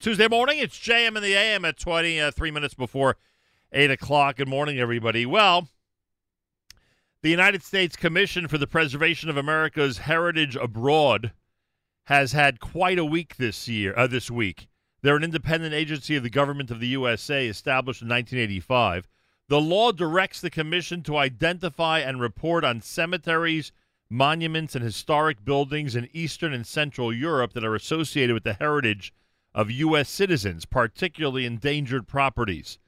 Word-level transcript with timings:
Tuesday 0.00 0.28
morning. 0.28 0.60
It's 0.60 0.78
JM 0.78 1.16
in 1.16 1.22
the 1.24 1.34
AM 1.34 1.64
at 1.64 1.76
23 1.76 2.52
minutes 2.52 2.74
before 2.74 3.16
8 3.72 3.90
o'clock. 3.90 4.36
Good 4.36 4.46
morning, 4.46 4.78
everybody. 4.78 5.26
Well, 5.26 5.66
the 7.20 7.30
United 7.30 7.64
States 7.64 7.96
Commission 7.96 8.46
for 8.46 8.58
the 8.58 8.68
Preservation 8.68 9.28
of 9.28 9.36
America's 9.36 9.98
Heritage 9.98 10.54
Abroad 10.54 11.32
has 12.04 12.30
had 12.30 12.60
quite 12.60 13.00
a 13.00 13.04
week 13.04 13.38
this 13.38 13.66
year, 13.66 13.92
uh, 13.96 14.06
this 14.06 14.30
week. 14.30 14.68
They're 15.02 15.16
an 15.16 15.24
independent 15.24 15.74
agency 15.74 16.14
of 16.14 16.22
the 16.22 16.30
government 16.30 16.70
of 16.70 16.78
the 16.78 16.86
USA 16.86 17.48
established 17.48 18.00
in 18.00 18.08
1985. 18.08 19.08
The 19.48 19.60
law 19.60 19.90
directs 19.90 20.40
the 20.40 20.48
commission 20.48 21.02
to 21.02 21.16
identify 21.16 21.98
and 21.98 22.20
report 22.20 22.62
on 22.62 22.82
cemeteries, 22.82 23.72
monuments, 24.08 24.76
and 24.76 24.84
historic 24.84 25.44
buildings 25.44 25.96
in 25.96 26.08
Eastern 26.12 26.52
and 26.52 26.64
Central 26.64 27.12
Europe 27.12 27.52
that 27.54 27.64
are 27.64 27.74
associated 27.74 28.34
with 28.34 28.44
the 28.44 28.54
heritage 28.54 29.12
of 29.54 29.70
U.S. 29.70 30.08
citizens, 30.08 30.64
particularly 30.64 31.44
endangered 31.44 32.06
properties. 32.06 32.78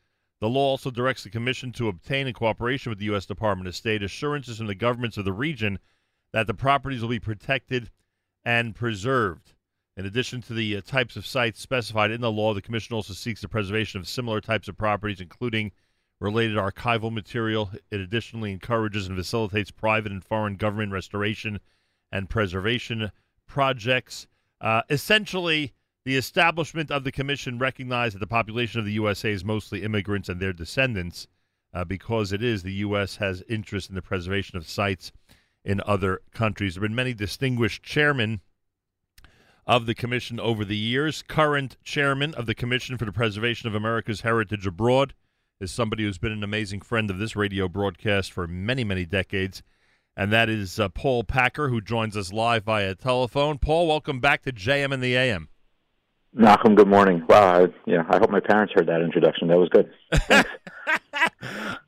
The 0.41 0.48
law 0.48 0.69
also 0.70 0.91
directs 0.91 1.24
the 1.24 1.30
Commission 1.30 1.73
to 1.73 1.88
obtain, 1.88 2.27
in 2.27 2.33
cooperation 2.33 2.91
with 2.91 2.98
the 2.98 3.06
U.S. 3.06 3.27
Department 3.27 3.69
of 3.69 3.77
State, 3.77 4.02
assurances 4.02 4.59
from 4.59 4.69
the 4.69 4.74
governments 4.74 5.16
of 5.16 5.24
the 5.24 5.33
region 5.33 5.78
that 6.33 6.46
the 6.46 6.55
properties 6.55 7.02
will 7.02 7.09
be 7.09 7.20
protected 7.20 7.91
and 8.45 8.74
preserved. 8.74 9.55
In 9.96 10.06
addition 10.06 10.41
to 10.42 10.55
the 10.55 10.77
uh, 10.77 10.80
types 10.80 11.16
of 11.16 11.27
sites 11.27 11.60
specified 11.60 12.10
in 12.10 12.20
the 12.20 12.33
law, 12.33 12.55
the 12.55 12.62
Commission 12.62 12.95
also 12.95 13.12
seeks 13.12 13.42
the 13.42 13.48
preservation 13.48 14.00
of 14.00 14.08
similar 14.08 14.41
types 14.41 14.69
of 14.69 14.78
properties, 14.78 15.20
including 15.20 15.72
related 16.20 16.56
archival 16.56 17.12
material. 17.12 17.70
It 17.91 18.00
additionally 18.00 18.52
encourages 18.52 19.08
and 19.08 19.16
facilitates 19.16 19.70
private 19.70 20.12
and 20.12 20.24
foreign 20.24 20.56
government 20.56 20.92
restoration 20.92 21.61
and 22.12 22.30
preservation 22.30 23.11
projects. 23.47 24.27
Uh, 24.61 24.83
essentially, 24.88 25.74
the 26.04 26.16
establishment 26.16 26.90
of 26.90 27.04
the 27.04 27.12
commission 27.12 27.59
recognized 27.59 28.14
that 28.14 28.20
the 28.20 28.27
population 28.27 28.80
of 28.80 28.86
the 28.86 28.92
USA 28.92 29.32
is 29.32 29.45
mostly 29.45 29.82
immigrants 29.82 30.28
and 30.28 30.41
their 30.41 30.52
descendants, 30.52 31.28
uh, 31.72 31.84
because 31.84 32.33
it 32.33 32.42
is 32.42 32.62
the 32.62 32.72
U.S. 32.75 33.16
has 33.16 33.42
interest 33.48 33.88
in 33.88 33.94
the 33.94 34.02
preservation 34.02 34.56
of 34.56 34.69
sites 34.69 35.12
in 35.64 35.80
other 35.86 36.22
countries. 36.33 36.75
There 36.75 36.83
have 36.83 36.88
been 36.88 36.97
many 36.97 37.14
distinguished 37.14 37.83
chairmen 37.83 38.41
of 39.66 39.86
the 39.86 39.94
commission 39.94 40.41
over 40.41 40.64
the 40.64 40.77
years. 40.77 41.22
Current 41.22 41.77
chairman 41.84 42.34
of 42.34 42.47
the 42.47 42.55
Commission 42.55 42.97
for 42.98 43.05
the 43.05 43.12
Preservation 43.12 43.69
of 43.69 43.75
America's 43.75 44.22
Heritage 44.22 44.66
Abroad 44.66 45.14
is 45.60 45.70
somebody 45.70 46.03
who's 46.03 46.19
been 46.19 46.32
an 46.32 46.42
amazing 46.42 46.80
friend 46.80 47.10
of 47.10 47.19
this 47.19 47.36
radio 47.36 47.69
broadcast 47.69 48.32
for 48.32 48.48
many, 48.48 48.82
many 48.82 49.05
decades. 49.05 49.62
And 50.16 50.32
that 50.32 50.48
is 50.48 50.80
uh, 50.80 50.88
Paul 50.88 51.22
Packer, 51.22 51.69
who 51.69 51.80
joins 51.80 52.16
us 52.16 52.32
live 52.32 52.64
via 52.64 52.94
telephone. 52.94 53.58
Paul, 53.58 53.86
welcome 53.86 54.19
back 54.19 54.42
to 54.42 54.53
JM 54.53 54.92
and 54.92 55.03
the 55.03 55.14
AM. 55.14 55.50
Nachum, 56.36 56.77
good 56.77 56.86
morning. 56.86 57.25
Wow, 57.28 57.64
I, 57.64 57.67
yeah, 57.86 58.05
I 58.09 58.19
hope 58.19 58.31
my 58.31 58.41
parents 58.41 58.73
heard 58.75 58.86
that 58.86 59.03
introduction. 59.03 59.48
That 59.48 59.59
was 59.59 59.69
good. 59.69 59.91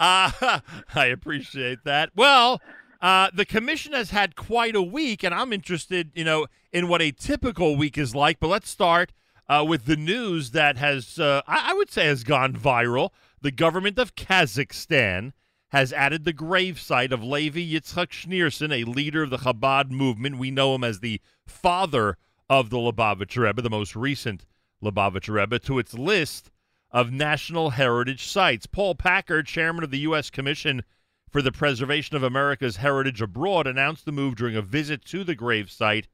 uh, 0.01 0.61
I 0.95 1.07
appreciate 1.07 1.85
that. 1.85 2.11
Well, 2.17 2.61
uh, 3.01 3.31
the 3.33 3.45
commission 3.45 3.93
has 3.93 4.11
had 4.11 4.35
quite 4.35 4.75
a 4.75 4.83
week, 4.83 5.23
and 5.23 5.33
I'm 5.33 5.53
interested, 5.53 6.11
you 6.15 6.25
know, 6.25 6.47
in 6.73 6.89
what 6.89 7.01
a 7.01 7.13
typical 7.13 7.77
week 7.77 7.97
is 7.97 8.17
like. 8.17 8.41
But 8.41 8.49
let's 8.49 8.69
start 8.69 9.13
uh, 9.49 9.65
with 9.67 9.85
the 9.85 9.97
news 9.97 10.51
that 10.51 10.77
has, 10.77 11.21
uh, 11.21 11.43
I, 11.47 11.71
I 11.71 11.75
would 11.75 11.93
say, 11.93 12.07
has 12.07 12.25
gone 12.25 12.53
viral. 12.53 13.11
The 13.43 13.53
government 13.53 13.97
of 13.97 14.17
Kazakhstan 14.17 15.35
has 15.69 15.93
added 15.93 16.25
the 16.25 16.35
gravesite 16.35 17.13
of 17.13 17.23
Levi 17.23 17.61
Yitzchak 17.61 18.09
Schneerson, 18.09 18.73
a 18.73 18.91
leader 18.91 19.23
of 19.23 19.31
the 19.31 19.39
Chabad 19.39 19.91
movement. 19.91 20.39
We 20.39 20.51
know 20.51 20.75
him 20.75 20.83
as 20.83 20.99
the 20.99 21.21
father 21.47 22.19
of 22.49 22.71
the 22.71 22.77
Lubavitcher 22.77 23.45
Rebbe, 23.45 23.63
the 23.63 23.71
most 23.71 23.97
recent 23.97 24.45
Lubavitcher 24.83 25.35
Rebbe, 25.35 25.59
to 25.61 25.79
its 25.79 25.95
list 25.95 26.51
of 26.91 27.11
National 27.11 27.71
Heritage 27.71 28.27
Sites. 28.27 28.67
Paul 28.67 28.95
Packer, 28.95 29.43
chairman 29.43 29.85
of 29.85 29.91
the 29.91 30.01
U.S. 30.01 30.31
Commission 30.31 30.83
for 31.31 31.41
the 31.41 31.53
Preservation 31.53 32.17
of 32.17 32.23
America's 32.23 32.77
Heritage 32.77 33.23
Abroad, 33.23 33.67
announced 33.67 34.05
the 34.05 34.13
move 34.13 34.37
during 34.37 34.57
a 34.57 34.63
visit 34.63 35.05
to 35.07 35.25
the 35.25 35.35
gravesite 35.35 36.05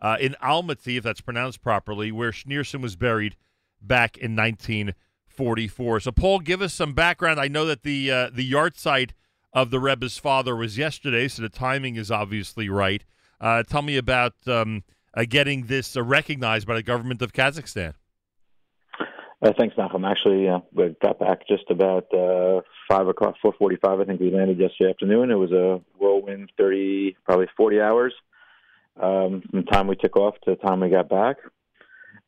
uh, 0.00 0.18
in 0.20 0.36
Almaty, 0.42 0.98
if 0.98 1.04
that's 1.04 1.22
pronounced 1.22 1.62
properly, 1.62 2.12
where 2.12 2.30
Schneerson 2.30 2.82
was 2.82 2.96
buried 2.96 3.36
back 3.80 4.18
in 4.18 4.36
1944. 4.36 6.00
So, 6.00 6.12
Paul, 6.12 6.40
give 6.40 6.60
us 6.60 6.74
some 6.74 6.92
background. 6.92 7.40
I 7.40 7.48
know 7.48 7.64
that 7.64 7.82
the 7.82 8.10
uh, 8.10 8.30
the 8.30 8.50
yahrzeit 8.50 9.12
of 9.54 9.70
the 9.70 9.80
Rebbe's 9.80 10.18
father 10.18 10.54
was 10.54 10.76
yesterday, 10.76 11.28
so 11.28 11.40
the 11.40 11.48
timing 11.48 11.96
is 11.96 12.10
obviously 12.10 12.68
right. 12.68 13.02
Uh, 13.40 13.62
tell 13.62 13.82
me 13.82 13.96
about 13.96 14.34
um, 14.46 14.84
uh, 15.16 15.24
getting 15.28 15.66
this 15.66 15.96
uh, 15.96 16.02
recognized 16.02 16.66
by 16.66 16.74
the 16.74 16.82
government 16.82 17.22
of 17.22 17.32
Kazakhstan. 17.32 17.94
Uh, 19.42 19.52
thanks, 19.58 19.76
Nachum. 19.76 20.08
Actually, 20.08 20.48
uh, 20.48 20.60
we 20.72 20.94
got 21.02 21.18
back 21.18 21.46
just 21.48 21.64
about 21.70 22.06
uh, 22.14 22.60
five 22.88 23.06
o'clock, 23.06 23.34
four 23.42 23.54
forty-five. 23.58 24.00
I 24.00 24.04
think 24.04 24.20
we 24.20 24.30
landed 24.30 24.58
yesterday 24.58 24.90
afternoon. 24.90 25.30
It 25.30 25.34
was 25.34 25.52
a 25.52 25.80
whirlwind, 25.98 26.50
thirty, 26.56 27.16
probably 27.24 27.46
forty 27.56 27.80
hours 27.80 28.14
um, 29.00 29.42
from 29.50 29.60
the 29.60 29.70
time 29.70 29.86
we 29.86 29.96
took 29.96 30.16
off 30.16 30.34
to 30.44 30.50
the 30.52 30.56
time 30.56 30.80
we 30.80 30.88
got 30.88 31.08
back. 31.08 31.36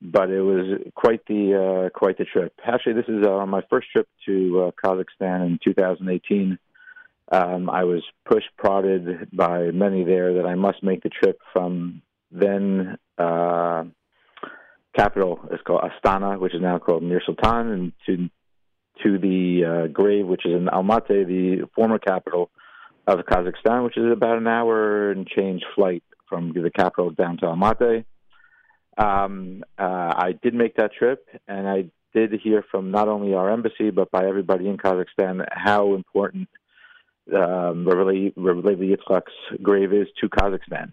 But 0.00 0.30
it 0.30 0.42
was 0.42 0.80
quite 0.94 1.24
the 1.26 1.88
uh, 1.88 1.98
quite 1.98 2.18
the 2.18 2.24
trip. 2.24 2.52
Actually, 2.64 2.92
this 2.92 3.08
is 3.08 3.26
uh, 3.26 3.44
my 3.46 3.62
first 3.70 3.88
trip 3.90 4.06
to 4.26 4.66
uh, 4.66 4.70
Kazakhstan 4.84 5.46
in 5.46 5.58
2018. 5.64 6.58
Um, 7.30 7.68
I 7.68 7.84
was 7.84 8.02
pushed, 8.24 8.48
prodded 8.56 9.28
by 9.32 9.70
many 9.70 10.04
there 10.04 10.34
that 10.34 10.46
I 10.46 10.54
must 10.54 10.82
make 10.82 11.02
the 11.02 11.10
trip 11.10 11.40
from 11.52 12.00
then 12.30 12.98
uh, 13.16 13.84
capital 14.96 15.40
is 15.52 15.60
called 15.66 15.82
Astana, 15.82 16.38
which 16.38 16.54
is 16.54 16.60
now 16.60 16.78
called 16.78 17.02
Nur-Sultan, 17.02 17.68
and 17.72 17.92
to 18.06 18.30
to 19.04 19.16
the 19.16 19.64
uh, 19.64 19.86
grave, 19.92 20.26
which 20.26 20.44
is 20.44 20.54
in 20.54 20.66
Almaty, 20.66 21.24
the 21.24 21.68
former 21.74 22.00
capital 22.00 22.50
of 23.06 23.20
Kazakhstan, 23.20 23.84
which 23.84 23.96
is 23.96 24.10
about 24.12 24.38
an 24.38 24.48
hour 24.48 25.12
and 25.12 25.26
change 25.26 25.62
flight 25.76 26.02
from 26.28 26.52
the 26.52 26.70
capital 26.70 27.10
down 27.10 27.36
to 27.38 27.46
Almaty. 27.46 28.04
Um, 28.98 29.62
uh, 29.78 30.12
I 30.16 30.34
did 30.42 30.52
make 30.54 30.74
that 30.76 30.92
trip, 30.92 31.28
and 31.46 31.68
I 31.68 31.90
did 32.12 32.32
hear 32.42 32.64
from 32.70 32.90
not 32.90 33.08
only 33.08 33.34
our 33.34 33.50
embassy 33.52 33.90
but 33.90 34.10
by 34.10 34.26
everybody 34.26 34.68
in 34.68 34.76
Kazakhstan 34.76 35.46
how 35.50 35.94
important 35.94 36.48
um, 37.34 37.86
Rabbi 37.86 38.30
Yitzchak's 38.34 39.32
grave 39.62 39.92
is 39.92 40.08
to 40.20 40.28
Kazakhstan. 40.28 40.92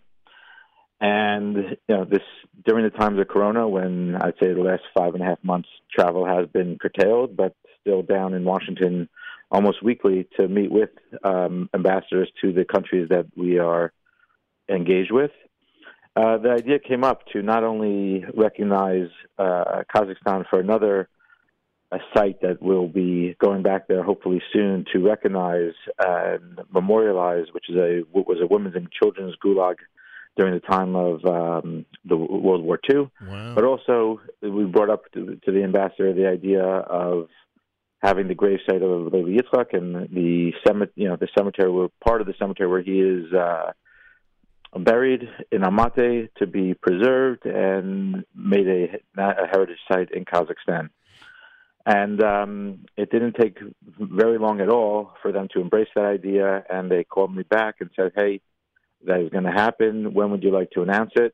And 1.01 1.77
you 1.87 1.95
know, 1.95 2.05
this 2.05 2.21
during 2.65 2.85
the 2.85 2.97
times 2.97 3.19
of 3.19 3.27
Corona, 3.27 3.67
when 3.67 4.15
I'd 4.15 4.35
say 4.41 4.53
the 4.53 4.61
last 4.61 4.83
five 4.97 5.13
and 5.13 5.21
a 5.21 5.25
half 5.25 5.43
months, 5.43 5.69
travel 5.93 6.25
has 6.25 6.47
been 6.47 6.77
curtailed, 6.79 7.35
but 7.35 7.55
still 7.81 8.01
down 8.01 8.33
in 8.33 8.43
Washington 8.43 9.09
almost 9.51 9.83
weekly 9.83 10.27
to 10.37 10.47
meet 10.47 10.71
with 10.71 10.89
um, 11.23 11.69
ambassadors 11.73 12.29
to 12.41 12.51
the 12.51 12.65
countries 12.65 13.09
that 13.09 13.25
we 13.35 13.59
are 13.59 13.91
engaged 14.69 15.11
with. 15.11 15.31
Uh, 16.15 16.37
the 16.37 16.49
idea 16.49 16.79
came 16.79 17.03
up 17.03 17.27
to 17.27 17.41
not 17.41 17.63
only 17.63 18.25
recognize 18.35 19.09
uh, 19.37 19.83
Kazakhstan 19.93 20.45
for 20.49 20.59
another 20.59 21.09
a 21.91 21.99
site 22.15 22.41
that 22.41 22.61
will 22.61 22.87
be 22.87 23.35
going 23.39 23.61
back 23.61 23.87
there 23.87 24.01
hopefully 24.01 24.41
soon 24.51 24.85
to 24.91 24.99
recognize 25.05 25.73
and 25.99 26.59
memorialize, 26.73 27.45
which 27.51 27.69
is 27.69 27.75
a 27.75 28.01
what 28.11 28.27
was 28.27 28.39
a 28.41 28.47
women's 28.47 28.75
and 28.75 28.91
children's 28.91 29.35
gulag 29.43 29.75
during 30.37 30.53
the 30.53 30.59
time 30.59 30.95
of 30.95 31.25
um, 31.25 31.85
the 32.03 32.17
World 32.17 32.63
War 32.63 32.79
II. 32.89 33.09
Wow. 33.21 33.55
But 33.55 33.63
also, 33.63 34.19
we 34.41 34.65
brought 34.65 34.89
up 34.89 35.11
to, 35.13 35.39
to, 35.45 35.51
the 35.51 35.63
ambassador 35.63 36.13
the 36.13 36.27
idea 36.27 36.63
of 36.63 37.29
having 38.01 38.27
the 38.27 38.35
gravesite 38.35 38.83
of 38.83 39.13
Levi 39.13 39.39
Yitzchak 39.39 39.73
and 39.73 40.09
the 40.13 40.51
cemetery, 40.65 40.93
you 40.95 41.07
know, 41.07 41.15
the 41.15 41.29
cemetery 41.37 41.71
where 41.71 41.87
part 42.05 42.21
of 42.21 42.27
the 42.27 42.33
cemetery 42.37 42.69
where 42.69 42.81
he 42.81 42.99
is 42.99 43.33
uh, 43.33 43.71
buried 44.77 45.27
in 45.51 45.61
Almaty 45.61 46.29
to 46.37 46.45
be 46.45 46.73
preserved 46.73 47.45
and 47.45 48.25
made 48.35 48.67
a, 48.67 48.99
a 49.17 49.47
heritage 49.47 49.79
site 49.91 50.11
in 50.11 50.25
Kazakhstan. 50.25 50.89
And 51.85 52.21
um, 52.23 52.85
it 52.97 53.11
didn't 53.11 53.35
take 53.39 53.57
very 53.99 54.39
long 54.39 54.59
at 54.59 54.69
all 54.69 55.13
for 55.21 55.31
them 55.31 55.47
to 55.53 55.61
embrace 55.61 55.87
that 55.95 56.05
idea, 56.05 56.63
and 56.69 56.89
they 56.89 57.03
called 57.03 57.33
me 57.35 57.43
back 57.43 57.75
and 57.79 57.89
said, 57.95 58.11
"Hey." 58.15 58.41
That 59.05 59.21
is 59.21 59.29
going 59.29 59.43
to 59.43 59.51
happen. 59.51 60.13
When 60.13 60.31
would 60.31 60.43
you 60.43 60.51
like 60.51 60.71
to 60.71 60.81
announce 60.81 61.11
it? 61.15 61.33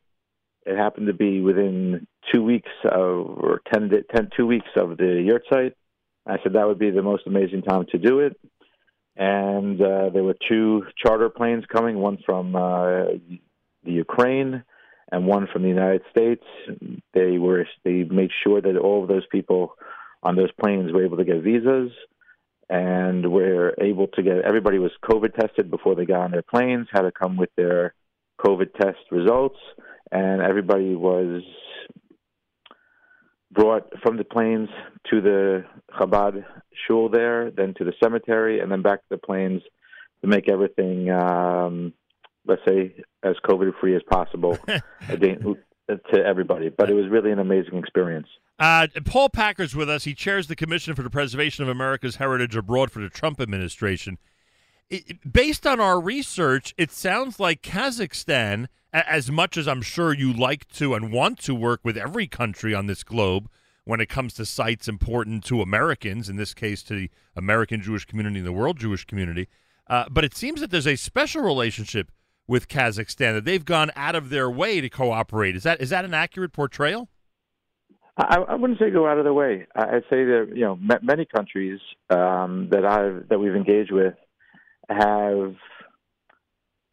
It 0.65 0.77
happened 0.77 1.07
to 1.07 1.13
be 1.13 1.41
within 1.41 2.07
two 2.33 2.43
weeks 2.43 2.69
of, 2.85 3.27
or 3.27 3.61
10, 3.73 3.89
10 4.13 4.29
two 4.37 4.45
weeks 4.45 4.67
of 4.75 4.97
the 4.97 5.27
yahrzeit. 5.53 5.73
I 6.25 6.37
said 6.43 6.53
that 6.53 6.67
would 6.67 6.77
be 6.77 6.91
the 6.91 7.01
most 7.01 7.25
amazing 7.25 7.63
time 7.63 7.85
to 7.91 7.97
do 7.97 8.19
it. 8.19 8.39
And 9.15 9.81
uh, 9.81 10.09
there 10.13 10.23
were 10.23 10.35
two 10.47 10.85
charter 11.03 11.29
planes 11.29 11.65
coming, 11.71 11.97
one 11.97 12.19
from 12.25 12.55
uh, 12.55 13.05
the 13.83 13.91
Ukraine 13.91 14.63
and 15.11 15.25
one 15.25 15.47
from 15.51 15.63
the 15.63 15.67
United 15.67 16.03
States. 16.11 16.43
They 17.13 17.37
were 17.37 17.67
they 17.83 18.03
made 18.03 18.29
sure 18.43 18.61
that 18.61 18.77
all 18.77 19.01
of 19.01 19.09
those 19.09 19.25
people 19.31 19.73
on 20.23 20.35
those 20.35 20.51
planes 20.51 20.93
were 20.93 21.03
able 21.03 21.17
to 21.17 21.25
get 21.25 21.41
visas 21.41 21.91
and 22.71 23.29
we're 23.29 23.75
able 23.81 24.07
to 24.07 24.23
get 24.23 24.37
everybody 24.45 24.79
was 24.79 24.93
COVID 25.03 25.35
tested 25.35 25.69
before 25.69 25.93
they 25.93 26.05
got 26.05 26.21
on 26.21 26.31
their 26.31 26.41
planes, 26.41 26.87
had 26.89 27.01
to 27.01 27.11
come 27.11 27.35
with 27.35 27.49
their 27.57 27.93
COVID 28.39 28.73
test 28.79 28.99
results, 29.11 29.57
and 30.09 30.41
everybody 30.41 30.95
was 30.95 31.43
brought 33.51 33.91
from 34.01 34.15
the 34.15 34.23
planes 34.23 34.69
to 35.09 35.19
the 35.19 35.65
Chabad 35.99 36.45
shul 36.87 37.09
there, 37.09 37.51
then 37.51 37.73
to 37.77 37.83
the 37.83 37.93
cemetery, 38.01 38.61
and 38.61 38.71
then 38.71 38.81
back 38.81 38.99
to 38.99 39.09
the 39.09 39.17
planes 39.17 39.61
to 40.21 40.27
make 40.27 40.47
everything, 40.47 41.11
um, 41.11 41.93
let's 42.47 42.61
say, 42.65 42.95
as 43.21 43.35
COVID 43.45 43.73
free 43.81 43.97
as 43.97 44.01
possible 44.09 44.57
to 45.89 46.25
everybody. 46.25 46.69
But 46.69 46.89
it 46.89 46.93
was 46.93 47.07
really 47.09 47.31
an 47.31 47.39
amazing 47.39 47.77
experience. 47.77 48.27
Uh, 48.59 48.87
Paul 49.05 49.29
Packer's 49.29 49.75
with 49.75 49.89
us. 49.89 50.03
He 50.03 50.13
chairs 50.13 50.47
the 50.47 50.55
Commission 50.55 50.93
for 50.93 51.03
the 51.03 51.09
Preservation 51.09 51.63
of 51.63 51.69
America's 51.69 52.17
Heritage 52.17 52.55
Abroad 52.55 52.91
for 52.91 52.99
the 52.99 53.09
Trump 53.09 53.41
administration. 53.41 54.17
It, 54.89 55.31
based 55.31 55.65
on 55.65 55.79
our 55.79 55.99
research, 55.99 56.75
it 56.77 56.91
sounds 56.91 57.39
like 57.39 57.61
Kazakhstan, 57.61 58.67
as 58.93 59.31
much 59.31 59.57
as 59.57 59.67
I'm 59.67 59.81
sure 59.81 60.13
you 60.13 60.31
like 60.31 60.67
to 60.73 60.93
and 60.93 61.11
want 61.11 61.39
to 61.39 61.55
work 61.55 61.79
with 61.83 61.97
every 61.97 62.27
country 62.27 62.75
on 62.75 62.87
this 62.87 63.03
globe 63.03 63.49
when 63.83 63.99
it 63.99 64.09
comes 64.09 64.33
to 64.35 64.45
sites 64.45 64.87
important 64.87 65.43
to 65.45 65.61
Americans, 65.61 66.29
in 66.29 66.35
this 66.35 66.53
case 66.53 66.83
to 66.83 66.93
the 66.93 67.09
American 67.35 67.81
Jewish 67.81 68.05
community 68.05 68.37
and 68.37 68.47
the 68.47 68.51
world 68.51 68.77
Jewish 68.77 69.05
community, 69.05 69.47
uh, 69.87 70.05
but 70.09 70.23
it 70.23 70.35
seems 70.35 70.61
that 70.61 70.71
there's 70.71 70.87
a 70.87 70.95
special 70.95 71.41
relationship 71.41 72.11
with 72.51 72.67
Kazakhstan 72.67 73.33
that 73.33 73.45
they've 73.45 73.63
gone 73.63 73.91
out 73.95 74.13
of 74.13 74.29
their 74.29 74.51
way 74.51 74.81
to 74.81 74.89
cooperate. 74.89 75.55
Is 75.55 75.63
that 75.63 75.79
is 75.79 75.89
that 75.91 76.03
an 76.03 76.13
accurate 76.13 76.51
portrayal? 76.51 77.07
I, 78.17 78.39
I 78.39 78.55
wouldn't 78.55 78.77
say 78.77 78.91
go 78.91 79.07
out 79.07 79.17
of 79.17 79.23
their 79.23 79.33
way. 79.33 79.65
I'd 79.73 80.03
say 80.09 80.25
that 80.25 80.51
you 80.53 80.65
know 80.65 80.77
many 81.01 81.25
countries 81.25 81.79
um, 82.09 82.67
that 82.71 82.85
I've 82.85 83.29
that 83.29 83.39
we've 83.39 83.55
engaged 83.55 83.93
with 83.93 84.15
have 84.89 85.55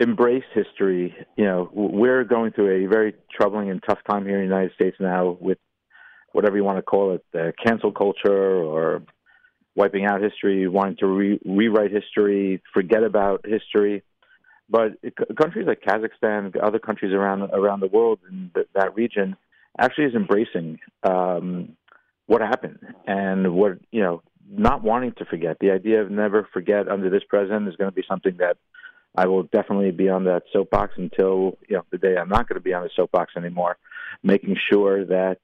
embraced 0.01 0.47
history. 0.55 1.13
You 1.37 1.45
know, 1.45 1.71
we're 1.73 2.23
going 2.23 2.53
through 2.53 2.85
a 2.85 2.89
very 2.89 3.15
troubling 3.35 3.69
and 3.69 3.83
tough 3.83 3.99
time 4.09 4.27
here 4.27 4.41
in 4.41 4.49
the 4.49 4.55
United 4.55 4.75
States 4.77 4.97
now 5.01 5.37
with 5.41 5.59
whatever 6.31 6.57
you 6.57 6.63
want 6.63 6.79
to 6.79 6.83
call 6.83 7.15
it, 7.15 7.25
the 7.33 7.53
cancel 7.67 7.91
culture 7.91 8.63
or 8.63 9.03
wiping 9.75 10.05
out 10.05 10.23
history, 10.23 10.69
wanting 10.69 10.99
to 11.01 11.07
re- 11.07 11.41
rewrite 11.45 11.91
history, 11.91 12.63
forget 12.73 13.03
about 13.03 13.45
history. 13.45 14.05
But 14.71 14.99
it, 15.03 15.15
countries 15.41 15.67
like 15.67 15.81
Kazakhstan, 15.81 16.55
other 16.63 16.79
countries 16.79 17.13
around 17.13 17.43
around 17.53 17.81
the 17.81 17.87
world 17.87 18.21
in 18.31 18.51
that 18.75 18.95
region, 18.95 19.37
actually 19.79 20.05
is 20.05 20.15
embracing 20.15 20.79
um, 21.03 21.77
what 22.27 22.41
happened 22.43 22.79
and 23.07 23.55
what 23.55 23.79
you 23.91 24.03
know, 24.03 24.23
not 24.51 24.83
wanting 24.83 25.13
to 25.19 25.25
forget. 25.25 25.59
The 25.61 25.71
idea 25.71 26.03
of 26.03 26.11
never 26.11 26.49
forget 26.53 26.89
under 26.89 27.09
this 27.09 27.23
president 27.29 27.69
is 27.69 27.77
going 27.77 27.91
to 27.91 27.95
be 27.95 28.05
something 28.09 28.37
that 28.39 28.59
I 29.17 29.27
will 29.27 29.45
definitely 29.45 29.91
be 29.91 30.09
on 30.09 30.25
that 30.25 30.43
soapbox 30.53 30.95
until 30.97 31.59
you 31.69 31.77
know 31.77 31.85
the 31.91 31.99
day 31.99 32.17
I'm 32.17 32.29
not 32.29 32.49
going 32.49 32.59
to 32.61 32.65
be 32.65 32.75
on 32.75 32.85
the 32.85 32.91
soapbox 32.95 33.33
anymore. 33.37 33.77
Making 34.23 34.57
sure 34.71 35.05
that 35.07 35.39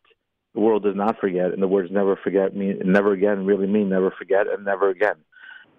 the 0.55 0.61
world 0.61 0.85
does 0.85 0.97
not 0.97 1.19
forget, 1.19 1.53
and 1.53 1.62
the 1.62 1.69
words 1.69 1.91
"never 1.91 2.17
forget" 2.17 2.55
mean 2.55 2.81
"never 2.85 3.12
again" 3.12 3.47
really 3.47 3.67
mean 3.67 3.88
"never 3.88 4.11
forget" 4.11 4.47
and 4.49 4.65
"never 4.65 4.91
again." 4.91 5.17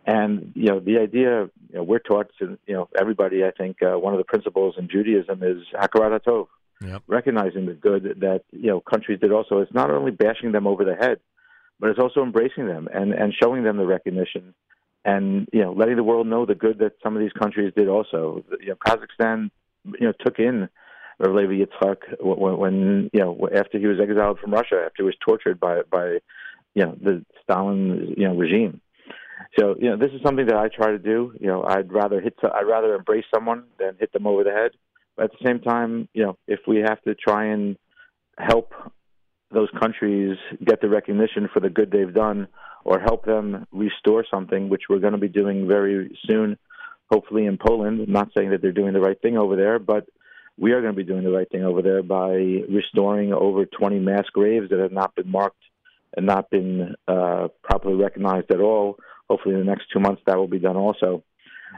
And 0.05 0.51
you 0.55 0.67
know, 0.67 0.79
the 0.79 0.99
idea 0.99 1.49
you 1.69 1.75
know, 1.75 1.83
we're 1.83 1.99
taught 1.99 2.27
to 2.39 2.57
you 2.67 2.73
know 2.75 2.89
everybody. 2.99 3.43
I 3.43 3.51
think 3.51 3.77
uh, 3.81 3.97
one 3.97 4.13
of 4.13 4.19
the 4.19 4.23
principles 4.23 4.75
in 4.77 4.87
Judaism 4.87 5.41
is 5.41 5.63
hakarat 5.73 6.19
hatov, 6.19 6.47
yep. 6.85 7.01
recognizing 7.07 7.65
the 7.65 7.73
good 7.73 8.03
that 8.21 8.43
you 8.51 8.67
know 8.67 8.81
countries 8.81 9.19
did. 9.19 9.31
Also, 9.31 9.59
it's 9.59 9.73
not 9.73 9.89
only 9.89 10.11
bashing 10.11 10.51
them 10.51 10.67
over 10.67 10.85
the 10.85 10.95
head, 10.95 11.19
but 11.79 11.89
it's 11.89 11.99
also 11.99 12.21
embracing 12.21 12.67
them 12.67 12.87
and 12.93 13.13
and 13.13 13.33
showing 13.33 13.63
them 13.63 13.77
the 13.77 13.85
recognition, 13.85 14.53
and 15.03 15.49
you 15.51 15.61
know, 15.61 15.73
letting 15.73 15.95
the 15.95 16.03
world 16.03 16.27
know 16.27 16.45
the 16.45 16.53
good 16.53 16.77
that 16.79 16.93
some 17.01 17.15
of 17.15 17.21
these 17.21 17.33
countries 17.33 17.73
did. 17.75 17.87
Also, 17.87 18.45
you 18.61 18.67
know, 18.67 18.75
Kazakhstan, 18.75 19.49
you 19.85 20.05
know, 20.05 20.13
took 20.23 20.37
in 20.37 20.69
Rav 21.17 21.33
Levi 21.33 21.65
Yitzchak 21.65 21.97
when, 22.19 22.57
when 22.57 23.09
you 23.11 23.21
know 23.21 23.49
after 23.55 23.79
he 23.79 23.87
was 23.87 23.99
exiled 23.99 24.37
from 24.37 24.51
Russia, 24.53 24.83
after 24.85 25.01
he 25.01 25.03
was 25.03 25.15
tortured 25.27 25.59
by 25.59 25.81
by 25.89 26.19
you 26.75 26.85
know 26.85 26.95
the 27.01 27.25
Stalin 27.41 28.13
you 28.15 28.27
know 28.27 28.35
regime 28.35 28.81
so 29.57 29.75
you 29.79 29.89
know, 29.89 29.97
this 29.97 30.11
is 30.11 30.21
something 30.23 30.45
that 30.47 30.55
I 30.55 30.69
try 30.69 30.91
to 30.91 30.99
do. 30.99 31.33
You 31.39 31.47
know, 31.47 31.63
I'd 31.63 31.91
rather 31.91 32.21
hit. 32.21 32.35
I'd 32.43 32.67
rather 32.67 32.95
embrace 32.95 33.25
someone 33.33 33.65
than 33.79 33.95
hit 33.99 34.11
them 34.13 34.27
over 34.27 34.43
the 34.43 34.51
head. 34.51 34.71
But 35.15 35.25
at 35.25 35.31
the 35.31 35.45
same 35.45 35.59
time, 35.59 36.09
you 36.13 36.23
know, 36.23 36.37
if 36.47 36.59
we 36.67 36.77
have 36.77 37.01
to 37.03 37.15
try 37.15 37.45
and 37.45 37.77
help 38.37 38.73
those 39.51 39.69
countries 39.79 40.37
get 40.63 40.81
the 40.81 40.89
recognition 40.89 41.49
for 41.53 41.61
the 41.61 41.69
good 41.69 41.91
they've 41.91 42.13
done, 42.13 42.47
or 42.83 42.99
help 42.99 43.25
them 43.25 43.65
restore 43.71 44.25
something, 44.29 44.69
which 44.69 44.83
we're 44.89 44.99
going 44.99 45.13
to 45.13 45.19
be 45.19 45.29
doing 45.29 45.67
very 45.67 46.17
soon, 46.29 46.57
hopefully 47.09 47.45
in 47.45 47.57
Poland. 47.57 48.01
I'm 48.01 48.11
not 48.11 48.29
saying 48.35 48.51
that 48.51 48.61
they're 48.61 48.71
doing 48.71 48.93
the 48.93 48.99
right 48.99 49.19
thing 49.21 49.37
over 49.37 49.55
there, 49.55 49.79
but 49.79 50.07
we 50.57 50.71
are 50.71 50.81
going 50.81 50.93
to 50.93 50.97
be 50.97 51.03
doing 51.03 51.23
the 51.23 51.31
right 51.31 51.49
thing 51.49 51.63
over 51.63 51.81
there 51.81 52.03
by 52.03 52.29
restoring 52.69 53.33
over 53.33 53.65
20 53.65 53.99
mass 53.99 54.25
graves 54.33 54.69
that 54.69 54.79
have 54.79 54.91
not 54.91 55.15
been 55.15 55.29
marked 55.29 55.61
and 56.15 56.25
not 56.25 56.49
been 56.49 56.95
uh, 57.07 57.47
properly 57.63 57.95
recognized 57.95 58.51
at 58.51 58.59
all 58.59 58.97
hopefully 59.29 59.55
in 59.55 59.59
the 59.59 59.65
next 59.65 59.85
two 59.91 59.99
months 59.99 60.21
that 60.25 60.37
will 60.37 60.47
be 60.47 60.59
done 60.59 60.77
also. 60.77 61.23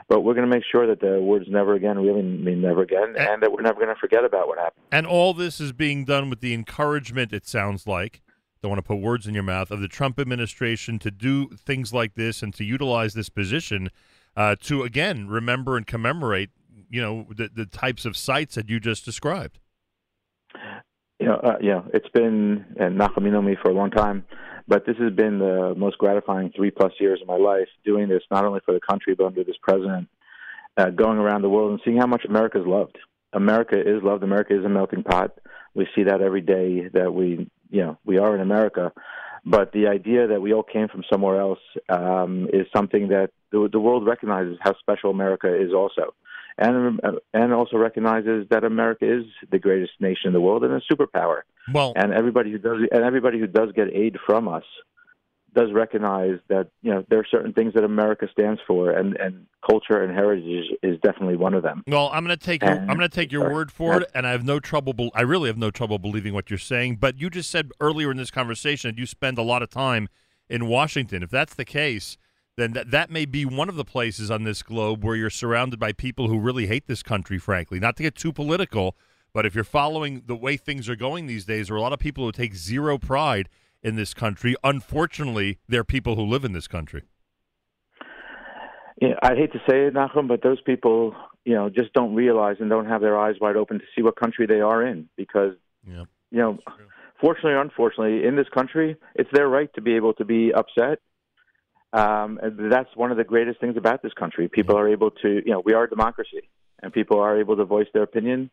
But 0.09 0.21
we're 0.21 0.35
going 0.35 0.47
to 0.47 0.55
make 0.55 0.65
sure 0.71 0.85
that 0.87 0.99
the 0.99 1.19
words 1.19 1.45
never 1.49 1.73
again 1.73 1.97
really 1.97 2.21
mean 2.21 2.61
never 2.61 2.83
again 2.83 3.15
and, 3.17 3.17
and 3.17 3.43
that 3.43 3.51
we're 3.51 3.61
never 3.61 3.79
going 3.79 3.93
to 3.93 3.99
forget 3.99 4.23
about 4.23 4.47
what 4.47 4.59
happened. 4.59 4.83
And 4.91 5.07
all 5.07 5.33
this 5.33 5.59
is 5.59 5.71
being 5.71 6.05
done 6.05 6.29
with 6.29 6.39
the 6.39 6.53
encouragement, 6.53 7.33
it 7.33 7.47
sounds 7.47 7.87
like, 7.87 8.21
don't 8.61 8.69
want 8.69 8.79
to 8.79 8.87
put 8.87 8.97
words 8.97 9.27
in 9.27 9.33
your 9.33 9.43
mouth, 9.43 9.71
of 9.71 9.79
the 9.79 9.87
Trump 9.87 10.19
administration 10.19 10.99
to 10.99 11.11
do 11.11 11.49
things 11.49 11.93
like 11.93 12.15
this 12.15 12.43
and 12.43 12.53
to 12.55 12.63
utilize 12.63 13.13
this 13.13 13.29
position 13.29 13.89
uh, 14.35 14.55
to, 14.61 14.83
again, 14.83 15.27
remember 15.27 15.77
and 15.77 15.87
commemorate, 15.87 16.51
you 16.89 17.01
know, 17.01 17.25
the, 17.35 17.49
the 17.53 17.65
types 17.65 18.05
of 18.05 18.15
sites 18.15 18.55
that 18.55 18.69
you 18.69 18.79
just 18.79 19.03
described. 19.03 19.59
You 21.19 21.25
know, 21.27 21.35
uh, 21.35 21.57
you 21.59 21.69
know, 21.69 21.85
it's 21.93 22.09
been, 22.09 22.65
and 22.79 22.95
you 22.95 23.41
me 23.41 23.57
for 23.61 23.71
a 23.71 23.73
long 23.73 23.89
time. 23.89 24.25
But 24.67 24.85
this 24.85 24.97
has 24.97 25.13
been 25.13 25.39
the 25.39 25.73
most 25.77 25.97
gratifying 25.97 26.51
three 26.55 26.71
plus 26.71 26.91
years 26.99 27.21
of 27.21 27.27
my 27.27 27.37
life 27.37 27.69
doing 27.85 28.09
this, 28.09 28.23
not 28.29 28.45
only 28.45 28.59
for 28.65 28.73
the 28.73 28.81
country, 28.81 29.15
but 29.15 29.25
under 29.25 29.43
this 29.43 29.55
president, 29.61 30.09
uh, 30.75 30.89
going 30.89 31.17
around 31.17 31.41
the 31.41 31.49
world 31.49 31.71
and 31.71 31.79
seeing 31.85 31.97
how 31.97 32.07
much 32.07 32.25
America 32.25 32.59
is 32.59 32.67
loved. 32.67 32.97
America 33.33 33.79
is 33.79 34.03
loved. 34.03 34.23
America 34.23 34.57
is 34.57 34.65
a 34.65 34.69
melting 34.69 35.03
pot. 35.03 35.37
We 35.73 35.87
see 35.95 36.03
that 36.03 36.21
every 36.21 36.41
day 36.41 36.89
that 36.93 37.13
we, 37.13 37.49
you 37.69 37.81
know, 37.81 37.97
we 38.05 38.17
are 38.17 38.35
in 38.35 38.41
America. 38.41 38.91
But 39.45 39.71
the 39.71 39.87
idea 39.87 40.27
that 40.27 40.41
we 40.41 40.53
all 40.53 40.63
came 40.63 40.89
from 40.89 41.03
somewhere 41.09 41.39
else 41.39 41.59
um, 41.87 42.49
is 42.51 42.67
something 42.75 43.07
that 43.09 43.31
the, 43.51 43.69
the 43.71 43.79
world 43.79 44.05
recognizes 44.05 44.57
how 44.59 44.77
special 44.79 45.11
America 45.11 45.47
is 45.55 45.73
also 45.73 46.13
and 46.57 46.99
and 47.33 47.53
also 47.53 47.77
recognizes 47.77 48.47
that 48.49 48.63
America 48.63 49.05
is 49.05 49.25
the 49.51 49.59
greatest 49.59 49.93
nation 49.99 50.27
in 50.27 50.33
the 50.33 50.41
world 50.41 50.63
and 50.63 50.73
a 50.73 50.81
superpower. 50.91 51.41
Well, 51.71 51.93
and 51.95 52.13
everybody 52.13 52.51
who 52.51 52.57
does 52.57 52.79
and 52.91 53.03
everybody 53.03 53.39
who 53.39 53.47
does 53.47 53.71
get 53.73 53.93
aid 53.93 54.17
from 54.25 54.47
us 54.47 54.63
does 55.53 55.71
recognize 55.73 56.39
that 56.49 56.69
you 56.81 56.93
know 56.93 57.03
there 57.09 57.19
are 57.19 57.25
certain 57.29 57.53
things 57.53 57.73
that 57.73 57.83
America 57.83 58.27
stands 58.31 58.61
for, 58.67 58.91
and 58.91 59.15
and 59.17 59.45
culture 59.67 60.01
and 60.01 60.15
heritage 60.15 60.65
is 60.83 60.99
definitely 61.01 61.35
one 61.35 61.53
of 61.53 61.63
them. 61.63 61.83
Well, 61.87 62.09
I'm 62.13 62.23
going 62.25 62.37
to 62.37 62.45
take 62.45 62.61
your, 62.63 62.71
I'm 62.71 62.87
going 62.87 62.99
to 62.99 63.09
take 63.09 63.31
your 63.31 63.51
word 63.51 63.71
for 63.71 64.01
it, 64.01 64.11
and 64.13 64.25
I 64.25 64.31
have 64.31 64.45
no 64.45 64.59
trouble. 64.59 64.93
Be- 64.93 65.11
I 65.13 65.21
really 65.21 65.49
have 65.49 65.57
no 65.57 65.71
trouble 65.71 65.99
believing 65.99 66.33
what 66.33 66.49
you're 66.49 66.59
saying. 66.59 66.97
But 66.97 67.19
you 67.19 67.29
just 67.29 67.49
said 67.49 67.71
earlier 67.79 68.11
in 68.11 68.17
this 68.17 68.31
conversation 68.31 68.91
that 68.91 68.99
you 68.99 69.05
spend 69.05 69.37
a 69.37 69.41
lot 69.43 69.61
of 69.61 69.69
time 69.69 70.09
in 70.49 70.67
Washington. 70.67 71.23
If 71.23 71.29
that's 71.29 71.55
the 71.55 71.65
case, 71.65 72.17
then 72.57 72.73
that, 72.73 72.91
that 72.91 73.11
may 73.11 73.25
be 73.25 73.45
one 73.45 73.69
of 73.69 73.75
the 73.75 73.85
places 73.85 74.31
on 74.31 74.43
this 74.43 74.63
globe 74.63 75.03
where 75.03 75.15
you're 75.15 75.29
surrounded 75.29 75.79
by 75.79 75.93
people 75.93 76.27
who 76.27 76.39
really 76.39 76.65
hate 76.65 76.87
this 76.87 77.03
country, 77.03 77.37
frankly. 77.37 77.79
Not 77.79 77.95
to 77.97 78.03
get 78.03 78.15
too 78.15 78.33
political, 78.33 78.97
but 79.31 79.45
if 79.45 79.53
you're 79.53 79.63
following 79.63 80.23
the 80.25 80.35
way 80.35 80.57
things 80.57 80.89
are 80.89 80.95
going 80.95 81.27
these 81.27 81.45
days, 81.45 81.67
there 81.67 81.75
are 81.75 81.79
a 81.79 81.81
lot 81.81 81.93
of 81.93 81.99
people 81.99 82.25
who 82.25 82.31
take 82.31 82.55
zero 82.55 82.97
pride 82.97 83.47
in 83.83 83.95
this 83.95 84.15
country. 84.15 84.55
Unfortunately, 84.63 85.59
there 85.67 85.81
are 85.81 85.85
people 85.85 86.15
who 86.15 86.23
live 86.23 86.43
in 86.43 86.53
this 86.53 86.67
country. 86.67 87.03
Yeah, 88.99 89.13
I 89.21 89.35
hate 89.35 89.53
to 89.53 89.59
say 89.69 89.85
it, 89.85 89.93
Nachum, 89.93 90.27
but 90.27 90.41
those 90.41 90.59
people, 90.61 91.15
you 91.45 91.53
know, 91.53 91.69
just 91.69 91.93
don't 91.93 92.15
realize 92.15 92.57
and 92.59 92.71
don't 92.71 92.87
have 92.87 93.01
their 93.01 93.19
eyes 93.19 93.35
wide 93.39 93.55
open 93.55 93.77
to 93.77 93.85
see 93.95 94.01
what 94.01 94.15
country 94.15 94.47
they 94.47 94.61
are 94.61 94.83
in 94.83 95.07
because, 95.15 95.53
yeah, 95.87 96.05
you 96.31 96.39
know, 96.39 96.57
fortunately 97.21 97.51
or 97.51 97.61
unfortunately, 97.61 98.25
in 98.25 98.35
this 98.35 98.49
country, 98.49 98.95
it's 99.13 99.29
their 99.31 99.47
right 99.47 99.71
to 99.75 99.81
be 99.81 99.95
able 99.95 100.13
to 100.15 100.25
be 100.25 100.51
upset 100.51 100.97
um, 101.93 102.39
that's 102.41 102.89
one 102.95 103.11
of 103.11 103.17
the 103.17 103.23
greatest 103.23 103.59
things 103.59 103.77
about 103.77 104.03
this 104.03 104.13
country. 104.13 104.47
People 104.49 104.77
are 104.77 104.89
able 104.89 105.11
to, 105.11 105.41
you 105.45 105.51
know, 105.51 105.61
we 105.63 105.73
are 105.73 105.85
a 105.85 105.89
democracy, 105.89 106.49
and 106.81 106.91
people 106.91 107.19
are 107.19 107.39
able 107.39 107.55
to 107.55 107.65
voice 107.65 107.87
their 107.93 108.03
opinion. 108.03 108.49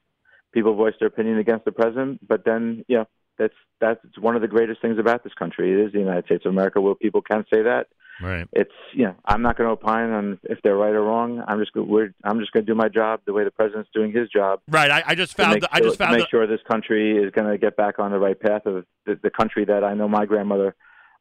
People 0.52 0.74
voice 0.74 0.94
their 1.00 1.08
opinion 1.08 1.38
against 1.38 1.64
the 1.64 1.72
president, 1.72 2.26
but 2.26 2.44
then, 2.44 2.84
you 2.86 2.98
know, 2.98 3.06
that's 3.38 3.54
that's 3.80 4.00
one 4.20 4.36
of 4.36 4.42
the 4.42 4.48
greatest 4.48 4.80
things 4.80 4.98
about 4.98 5.24
this 5.24 5.34
country. 5.34 5.72
It 5.72 5.86
is 5.86 5.92
the 5.92 5.98
United 5.98 6.26
States 6.26 6.46
of 6.46 6.52
America, 6.52 6.80
where 6.80 6.94
people 6.94 7.22
can 7.22 7.44
say 7.52 7.62
that. 7.62 7.88
Right. 8.22 8.46
It's 8.52 8.70
you 8.92 9.06
know, 9.06 9.16
I'm 9.24 9.42
not 9.42 9.58
going 9.58 9.66
to 9.66 9.72
opine 9.72 10.10
on 10.10 10.38
if 10.44 10.62
they're 10.62 10.76
right 10.76 10.94
or 10.94 11.02
wrong. 11.02 11.42
I'm 11.48 11.58
just 11.58 11.72
we're, 11.74 12.14
I'm 12.22 12.38
just 12.38 12.52
going 12.52 12.64
to 12.64 12.70
do 12.70 12.76
my 12.76 12.88
job 12.88 13.22
the 13.26 13.32
way 13.32 13.42
the 13.42 13.50
president's 13.50 13.90
doing 13.92 14.12
his 14.12 14.28
job. 14.28 14.60
Right. 14.68 14.90
I, 14.90 15.02
I 15.04 15.14
just 15.16 15.36
found. 15.36 15.66
I 15.72 15.80
just 15.80 15.98
found. 15.98 16.12
To 16.12 16.18
make 16.18 16.30
sure 16.30 16.46
this 16.46 16.60
country 16.70 17.18
is 17.18 17.32
going 17.32 17.50
to 17.50 17.58
get 17.58 17.76
back 17.76 17.98
on 17.98 18.12
the 18.12 18.18
right 18.20 18.38
path 18.38 18.66
of 18.66 18.84
the, 19.06 19.18
the 19.20 19.30
country 19.30 19.64
that 19.64 19.82
I 19.82 19.94
know 19.94 20.06
my 20.06 20.26
grandmother 20.26 20.76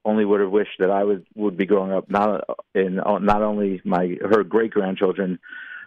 only 0.05 0.25
would 0.25 0.41
have 0.41 0.51
wished 0.51 0.79
that 0.79 0.91
I 0.91 1.03
would 1.03 1.25
would 1.36 1.57
be 1.57 1.65
growing 1.65 1.91
up 1.91 2.10
not 2.10 2.43
in 2.75 2.95
not 2.95 3.41
only 3.41 3.81
my 3.83 4.17
her 4.22 4.43
great 4.43 4.72
grandchildren, 4.72 5.39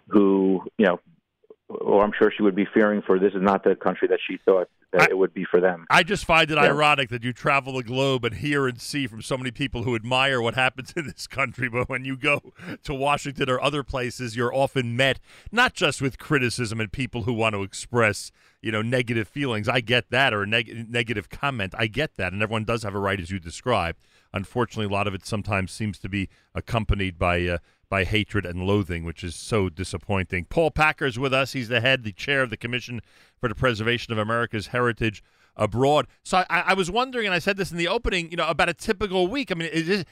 who 0.07 0.61
you 0.77 0.85
know, 0.85 0.99
or 1.69 2.03
I'm 2.03 2.13
sure 2.17 2.31
she 2.35 2.43
would 2.43 2.55
be 2.55 2.67
fearing 2.73 3.01
for 3.01 3.19
this 3.19 3.33
is 3.33 3.41
not 3.41 3.63
the 3.63 3.75
country 3.75 4.07
that 4.07 4.19
she 4.27 4.37
thought 4.37 4.69
that 4.97 5.09
I, 5.09 5.11
it 5.11 5.17
would 5.17 5.33
be 5.33 5.45
for 5.45 5.59
them. 5.59 5.85
I 5.89 6.03
just 6.03 6.25
find 6.25 6.49
it 6.49 6.55
yeah. 6.55 6.63
ironic 6.63 7.09
that 7.09 7.23
you 7.23 7.33
travel 7.33 7.73
the 7.73 7.83
globe 7.83 8.25
and 8.25 8.35
hear 8.35 8.67
and 8.67 8.79
see 8.79 9.07
from 9.07 9.21
so 9.21 9.37
many 9.37 9.51
people 9.51 9.83
who 9.83 9.95
admire 9.95 10.41
what 10.41 10.55
happens 10.55 10.93
in 10.95 11.07
this 11.07 11.27
country, 11.27 11.69
but 11.69 11.89
when 11.89 12.05
you 12.05 12.17
go 12.17 12.53
to 12.83 12.93
Washington 12.93 13.49
or 13.49 13.61
other 13.61 13.83
places, 13.83 14.35
you're 14.35 14.53
often 14.53 14.95
met 14.95 15.19
not 15.51 15.73
just 15.73 16.01
with 16.01 16.17
criticism 16.17 16.79
and 16.79 16.91
people 16.91 17.23
who 17.23 17.33
want 17.33 17.55
to 17.55 17.63
express 17.63 18.31
you 18.61 18.71
know 18.71 18.81
negative 18.81 19.27
feelings. 19.27 19.69
I 19.69 19.81
get 19.81 20.09
that, 20.09 20.33
or 20.33 20.43
a 20.43 20.47
neg- 20.47 20.89
negative 20.89 21.29
comment. 21.29 21.73
I 21.77 21.87
get 21.87 22.15
that, 22.17 22.33
and 22.33 22.41
everyone 22.41 22.65
does 22.65 22.83
have 22.83 22.95
a 22.95 22.99
right, 22.99 23.19
as 23.19 23.31
you 23.31 23.39
described. 23.39 24.03
Unfortunately, 24.33 24.85
a 24.85 24.95
lot 24.95 25.07
of 25.07 25.13
it 25.13 25.25
sometimes 25.25 25.71
seems 25.71 25.99
to 25.99 26.09
be 26.09 26.29
accompanied 26.53 27.17
by. 27.17 27.45
Uh, 27.47 27.57
by 27.89 28.03
hatred 28.03 28.45
and 28.45 28.63
loathing, 28.63 29.03
which 29.03 29.23
is 29.23 29.35
so 29.35 29.69
disappointing. 29.69 30.45
Paul 30.45 30.71
Packer 30.71 31.05
is 31.05 31.17
with 31.17 31.33
us. 31.33 31.53
He's 31.53 31.69
the 31.69 31.81
head, 31.81 32.03
the 32.03 32.11
chair 32.11 32.41
of 32.41 32.49
the 32.49 32.57
Commission 32.57 33.01
for 33.39 33.47
the 33.47 33.55
Preservation 33.55 34.11
of 34.11 34.19
America's 34.19 34.67
Heritage 34.67 35.23
Abroad. 35.55 36.07
So 36.23 36.43
I, 36.49 36.61
I 36.67 36.73
was 36.73 36.91
wondering, 36.91 37.25
and 37.25 37.33
I 37.33 37.39
said 37.39 37.57
this 37.57 37.71
in 37.71 37.77
the 37.77 37.87
opening, 37.87 38.29
you 38.29 38.37
know, 38.37 38.47
about 38.47 38.69
a 38.69 38.73
typical 38.73 39.27
week. 39.27 39.51
I 39.51 39.55
mean, 39.55 39.69
is 39.69 39.87
this, 39.87 40.05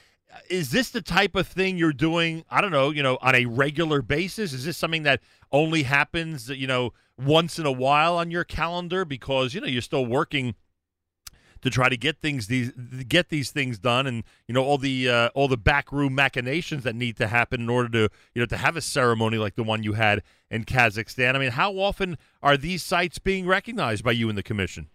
is 0.50 0.70
this 0.70 0.90
the 0.90 1.02
type 1.02 1.36
of 1.36 1.46
thing 1.46 1.78
you're 1.78 1.92
doing? 1.92 2.44
I 2.50 2.60
don't 2.60 2.72
know, 2.72 2.90
you 2.90 3.02
know, 3.02 3.18
on 3.20 3.34
a 3.34 3.46
regular 3.46 4.02
basis. 4.02 4.52
Is 4.52 4.64
this 4.64 4.76
something 4.76 5.04
that 5.04 5.20
only 5.52 5.84
happens, 5.84 6.48
you 6.48 6.66
know, 6.66 6.92
once 7.18 7.58
in 7.58 7.66
a 7.66 7.72
while 7.72 8.16
on 8.16 8.30
your 8.30 8.44
calendar 8.44 9.04
because 9.04 9.54
you 9.54 9.60
know 9.60 9.66
you're 9.66 9.80
still 9.80 10.04
working 10.04 10.54
to 11.62 11.70
try 11.70 11.88
to 11.88 11.96
get 11.96 12.20
things 12.20 12.46
these 12.46 12.72
get 13.08 13.28
these 13.28 13.50
things 13.50 13.78
done 13.78 14.06
and 14.06 14.24
you 14.46 14.54
know 14.54 14.62
all 14.62 14.78
the 14.78 15.08
uh, 15.08 15.28
all 15.34 15.48
the 15.48 15.56
backroom 15.56 16.14
machinations 16.14 16.84
that 16.84 16.94
need 16.94 17.16
to 17.16 17.26
happen 17.26 17.60
in 17.60 17.70
order 17.70 17.88
to 17.88 18.14
you 18.34 18.42
know 18.42 18.46
to 18.46 18.56
have 18.56 18.76
a 18.76 18.80
ceremony 18.80 19.38
like 19.38 19.54
the 19.56 19.62
one 19.62 19.82
you 19.82 19.94
had 19.94 20.22
in 20.50 20.64
Kazakhstan. 20.64 21.34
I 21.34 21.38
mean, 21.38 21.50
how 21.50 21.72
often 21.72 22.18
are 22.42 22.56
these 22.56 22.82
sites 22.82 23.18
being 23.18 23.46
recognized 23.46 24.04
by 24.04 24.12
you 24.12 24.28
and 24.28 24.38
the 24.38 24.42
commission? 24.42 24.88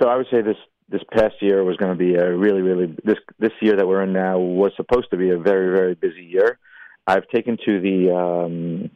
So 0.00 0.08
I 0.08 0.16
would 0.16 0.26
say 0.30 0.42
this 0.42 0.56
this 0.88 1.02
past 1.10 1.34
year 1.40 1.64
was 1.64 1.76
going 1.76 1.92
to 1.92 1.98
be 1.98 2.14
a 2.14 2.36
really 2.36 2.62
really 2.62 2.94
this 3.04 3.18
this 3.38 3.52
year 3.60 3.76
that 3.76 3.86
we're 3.86 4.02
in 4.02 4.12
now 4.12 4.38
was 4.38 4.72
supposed 4.76 5.10
to 5.10 5.16
be 5.16 5.30
a 5.30 5.38
very 5.38 5.74
very 5.76 5.94
busy 5.94 6.24
year. 6.24 6.58
I've 7.06 7.26
taken 7.28 7.56
to 7.66 7.80
the 7.80 8.14
um, 8.14 8.90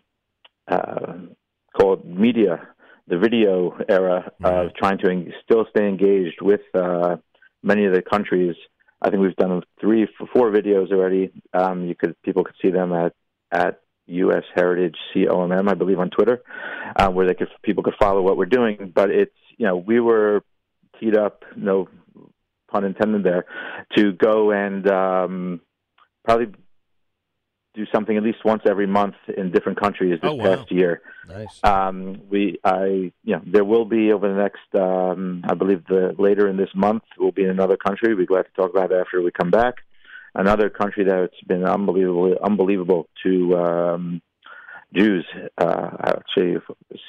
uh, 0.68 1.14
called 1.76 2.04
media 2.04 2.68
the 3.08 3.18
video 3.18 3.76
era 3.88 4.32
of 4.42 4.74
trying 4.74 4.98
to 4.98 5.10
en- 5.10 5.32
still 5.44 5.66
stay 5.70 5.88
engaged 5.88 6.40
with 6.42 6.60
uh, 6.74 7.16
many 7.62 7.84
of 7.84 7.92
the 7.92 8.02
countries. 8.02 8.56
I 9.00 9.10
think 9.10 9.22
we've 9.22 9.36
done 9.36 9.62
three, 9.80 10.08
four 10.32 10.50
videos 10.50 10.90
already. 10.90 11.30
Um, 11.52 11.86
you 11.86 11.94
could 11.94 12.20
people 12.22 12.44
could 12.44 12.56
see 12.62 12.70
them 12.70 12.92
at 12.92 13.12
at 13.52 13.80
U.S. 14.06 14.44
Heritage 14.54 14.96
COMM, 15.14 15.68
I 15.68 15.74
believe, 15.74 15.98
on 15.98 16.10
Twitter, 16.10 16.42
uh, 16.96 17.10
where 17.10 17.26
they 17.26 17.34
could 17.34 17.48
people 17.62 17.82
could 17.82 17.94
follow 17.98 18.22
what 18.22 18.36
we're 18.36 18.46
doing. 18.46 18.92
But 18.94 19.10
it's 19.10 19.36
you 19.56 19.66
know 19.66 19.76
we 19.76 20.00
were 20.00 20.42
teed 20.98 21.16
up, 21.16 21.44
no 21.54 21.88
pun 22.68 22.84
intended 22.84 23.24
there, 23.24 23.44
to 23.96 24.12
go 24.12 24.50
and 24.52 24.88
um, 24.90 25.60
probably 26.24 26.52
do 27.76 27.86
something 27.94 28.16
at 28.16 28.22
least 28.22 28.44
once 28.44 28.62
every 28.66 28.86
month 28.86 29.14
in 29.36 29.52
different 29.52 29.78
countries 29.78 30.18
this 30.20 30.30
oh, 30.30 30.34
wow. 30.34 30.56
past 30.56 30.72
year. 30.72 31.02
Nice. 31.28 31.60
Um, 31.62 32.22
we, 32.28 32.58
I, 32.64 33.12
you 33.22 33.34
know, 33.34 33.42
there 33.46 33.64
will 33.64 33.84
be 33.84 34.12
over 34.12 34.28
the 34.28 34.34
next, 34.34 34.74
um, 34.74 35.44
I 35.48 35.54
believe, 35.54 35.84
the 35.86 36.14
later 36.18 36.48
in 36.48 36.56
this 36.56 36.70
month, 36.74 37.02
we'll 37.18 37.32
be 37.32 37.44
in 37.44 37.50
another 37.50 37.76
country. 37.76 38.14
We'd 38.14 38.30
like 38.30 38.46
to 38.46 38.60
talk 38.60 38.70
about 38.70 38.90
it 38.90 38.98
after 38.98 39.22
we 39.22 39.30
come 39.30 39.50
back. 39.50 39.74
Another 40.34 40.68
country 40.70 41.04
that's 41.04 41.40
been 41.46 41.64
unbelievable, 41.64 42.36
unbelievable 42.42 43.08
to 43.24 43.56
um, 43.56 44.22
Jews, 44.94 45.26
uh, 45.58 45.90
actually, 46.04 46.56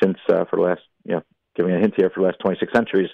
since 0.01 0.17
uh, 0.29 0.45
for 0.45 0.57
the 0.57 0.61
last, 0.61 0.81
you 1.05 1.15
know, 1.15 1.23
giving 1.55 1.73
a 1.73 1.79
hint 1.79 1.93
here 1.97 2.09
for 2.09 2.21
the 2.21 2.27
last 2.27 2.39
26 2.39 2.71
centuries. 2.73 3.09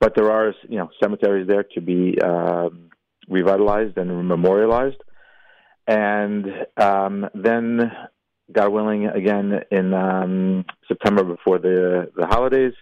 But 0.00 0.14
there 0.16 0.30
are, 0.30 0.54
you 0.68 0.78
know, 0.78 0.90
cemeteries 1.02 1.46
there 1.46 1.64
to 1.74 1.80
be 1.80 2.18
um, 2.20 2.90
revitalized 3.28 3.96
and 3.96 4.28
memorialized 4.28 5.02
and 5.86 6.46
um, 6.76 7.28
then, 7.34 7.92
God 8.52 8.72
willing, 8.72 9.06
again 9.06 9.60
in 9.70 9.94
um, 9.94 10.64
September 10.88 11.24
before 11.24 11.58
the 11.58 12.10
the 12.16 12.26
holidays. 12.26 12.72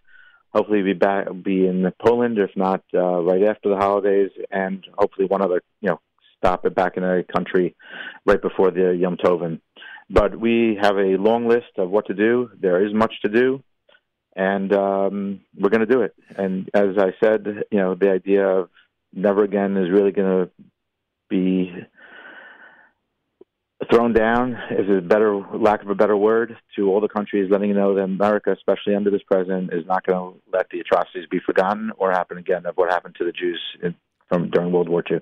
Hopefully, 0.52 0.82
be 0.82 0.92
back 0.92 1.26
be 1.42 1.66
in 1.66 1.90
Poland, 2.00 2.38
if 2.38 2.50
not 2.56 2.82
uh, 2.94 3.22
right 3.22 3.42
after 3.42 3.70
the 3.70 3.76
holidays, 3.76 4.30
and 4.50 4.84
hopefully 4.96 5.26
one 5.26 5.42
other 5.42 5.62
you 5.80 5.90
know 5.90 6.00
stop 6.36 6.64
it 6.66 6.74
back 6.74 6.96
in 6.96 7.04
a 7.04 7.22
country 7.24 7.74
right 8.26 8.42
before 8.42 8.70
the 8.70 8.94
Yom 8.94 9.16
Tovin. 9.16 9.60
But 10.10 10.38
we 10.38 10.78
have 10.80 10.96
a 10.96 11.16
long 11.16 11.48
list 11.48 11.78
of 11.78 11.90
what 11.90 12.06
to 12.06 12.14
do. 12.14 12.50
There 12.60 12.84
is 12.84 12.92
much 12.92 13.14
to 13.22 13.28
do, 13.28 13.62
and 14.36 14.72
um, 14.72 15.40
we're 15.58 15.70
going 15.70 15.86
to 15.86 15.94
do 15.94 16.02
it. 16.02 16.14
And 16.36 16.68
as 16.74 16.98
I 16.98 17.12
said, 17.22 17.64
you 17.70 17.78
know, 17.78 17.94
the 17.94 18.10
idea 18.10 18.46
of 18.46 18.68
never 19.12 19.42
again 19.42 19.76
is 19.76 19.90
really 19.90 20.12
going 20.12 20.46
to 20.46 20.50
be 21.28 21.72
thrown 23.90 24.12
down 24.12 24.56
is 24.70 24.88
a 24.88 25.00
better 25.00 25.36
lack 25.54 25.82
of 25.82 25.90
a 25.90 25.94
better 25.94 26.16
word 26.16 26.56
to 26.76 26.90
all 26.90 27.00
the 27.00 27.08
countries 27.08 27.50
letting 27.50 27.68
you 27.68 27.74
know 27.74 27.94
that 27.94 28.02
America, 28.02 28.52
especially 28.52 28.94
under 28.94 29.10
this 29.10 29.22
president, 29.26 29.72
is 29.72 29.86
not 29.86 30.06
going 30.06 30.34
to 30.34 30.40
let 30.52 30.68
the 30.70 30.80
atrocities 30.80 31.26
be 31.30 31.40
forgotten 31.44 31.90
or 31.96 32.10
happen 32.10 32.38
again 32.38 32.66
of 32.66 32.76
what 32.76 32.90
happened 32.90 33.14
to 33.18 33.24
the 33.24 33.32
Jews 33.32 33.60
in, 33.82 33.94
from 34.28 34.50
during 34.50 34.72
World 34.72 34.88
War 34.88 35.02
II. 35.10 35.20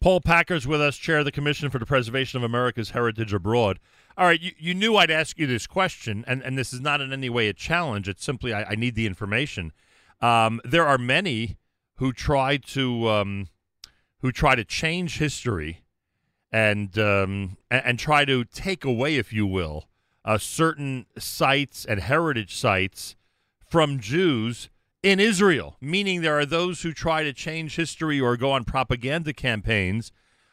Paul 0.00 0.20
Packer's 0.20 0.66
with 0.66 0.80
us, 0.80 0.96
chair 0.96 1.18
of 1.18 1.26
the 1.26 1.32
Commission 1.32 1.68
for 1.68 1.78
the 1.78 1.84
Preservation 1.84 2.38
of 2.38 2.42
America's 2.42 2.90
Heritage 2.90 3.34
Abroad. 3.34 3.78
All 4.16 4.26
right, 4.26 4.40
you, 4.40 4.52
you 4.58 4.74
knew 4.74 4.96
I'd 4.96 5.10
ask 5.10 5.38
you 5.38 5.46
this 5.46 5.66
question, 5.66 6.24
and, 6.26 6.42
and 6.42 6.56
this 6.56 6.72
is 6.72 6.80
not 6.80 7.02
in 7.02 7.12
any 7.12 7.28
way 7.28 7.48
a 7.48 7.52
challenge. 7.52 8.08
It's 8.08 8.24
simply 8.24 8.54
I, 8.54 8.64
I 8.64 8.74
need 8.76 8.94
the 8.94 9.06
information. 9.06 9.72
Um, 10.22 10.60
there 10.64 10.86
are 10.86 10.96
many 10.96 11.58
who 11.96 12.14
try 12.14 12.56
to 12.56 13.08
um, 13.10 13.48
who 14.20 14.32
try 14.32 14.54
to 14.54 14.64
change 14.64 15.18
history 15.18 15.82
and 16.52 16.98
um, 16.98 17.56
and, 17.70 17.82
and, 17.84 17.98
try 17.98 18.24
to 18.24 18.44
take 18.44 18.84
away, 18.84 19.16
if 19.16 19.32
you 19.32 19.46
will, 19.46 19.88
uh, 20.24 20.38
certain 20.38 21.06
sites 21.18 21.84
and 21.84 22.00
heritage 22.00 22.56
sites 22.56 23.16
from 23.68 24.00
Jews 24.00 24.68
in 25.02 25.20
Israel. 25.20 25.76
Meaning, 25.80 26.22
there 26.22 26.38
are 26.38 26.46
those 26.46 26.82
who 26.82 26.92
try 26.92 27.22
to 27.22 27.32
change 27.32 27.76
history 27.76 28.20
or 28.20 28.36
go 28.36 28.50
on 28.50 28.64
propaganda 28.64 29.32
campaigns 29.32 30.12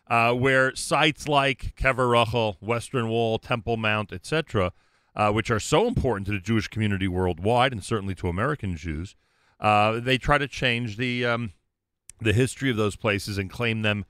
uh, 0.09 0.33
where 0.33 0.75
sites 0.75 1.27
like 1.27 1.75
Kever 1.75 2.11
Rachel, 2.11 2.57
Western 2.61 3.09
Wall, 3.09 3.39
Temple 3.39 3.77
Mount, 3.77 4.13
etc., 4.13 4.71
uh, 5.15 5.31
which 5.31 5.49
are 5.49 5.59
so 5.59 5.87
important 5.87 6.27
to 6.27 6.33
the 6.33 6.39
Jewish 6.39 6.67
community 6.67 7.07
worldwide 7.07 7.71
and 7.71 7.83
certainly 7.83 8.15
to 8.15 8.27
American 8.27 8.75
Jews, 8.75 9.15
uh, 9.59 9.99
they 9.99 10.17
try 10.17 10.37
to 10.37 10.47
change 10.47 10.97
the 10.97 11.25
um, 11.25 11.53
the 12.19 12.33
history 12.33 12.69
of 12.69 12.77
those 12.77 12.95
places 12.95 13.37
and 13.37 13.49
claim 13.49 13.81
them 13.81 14.05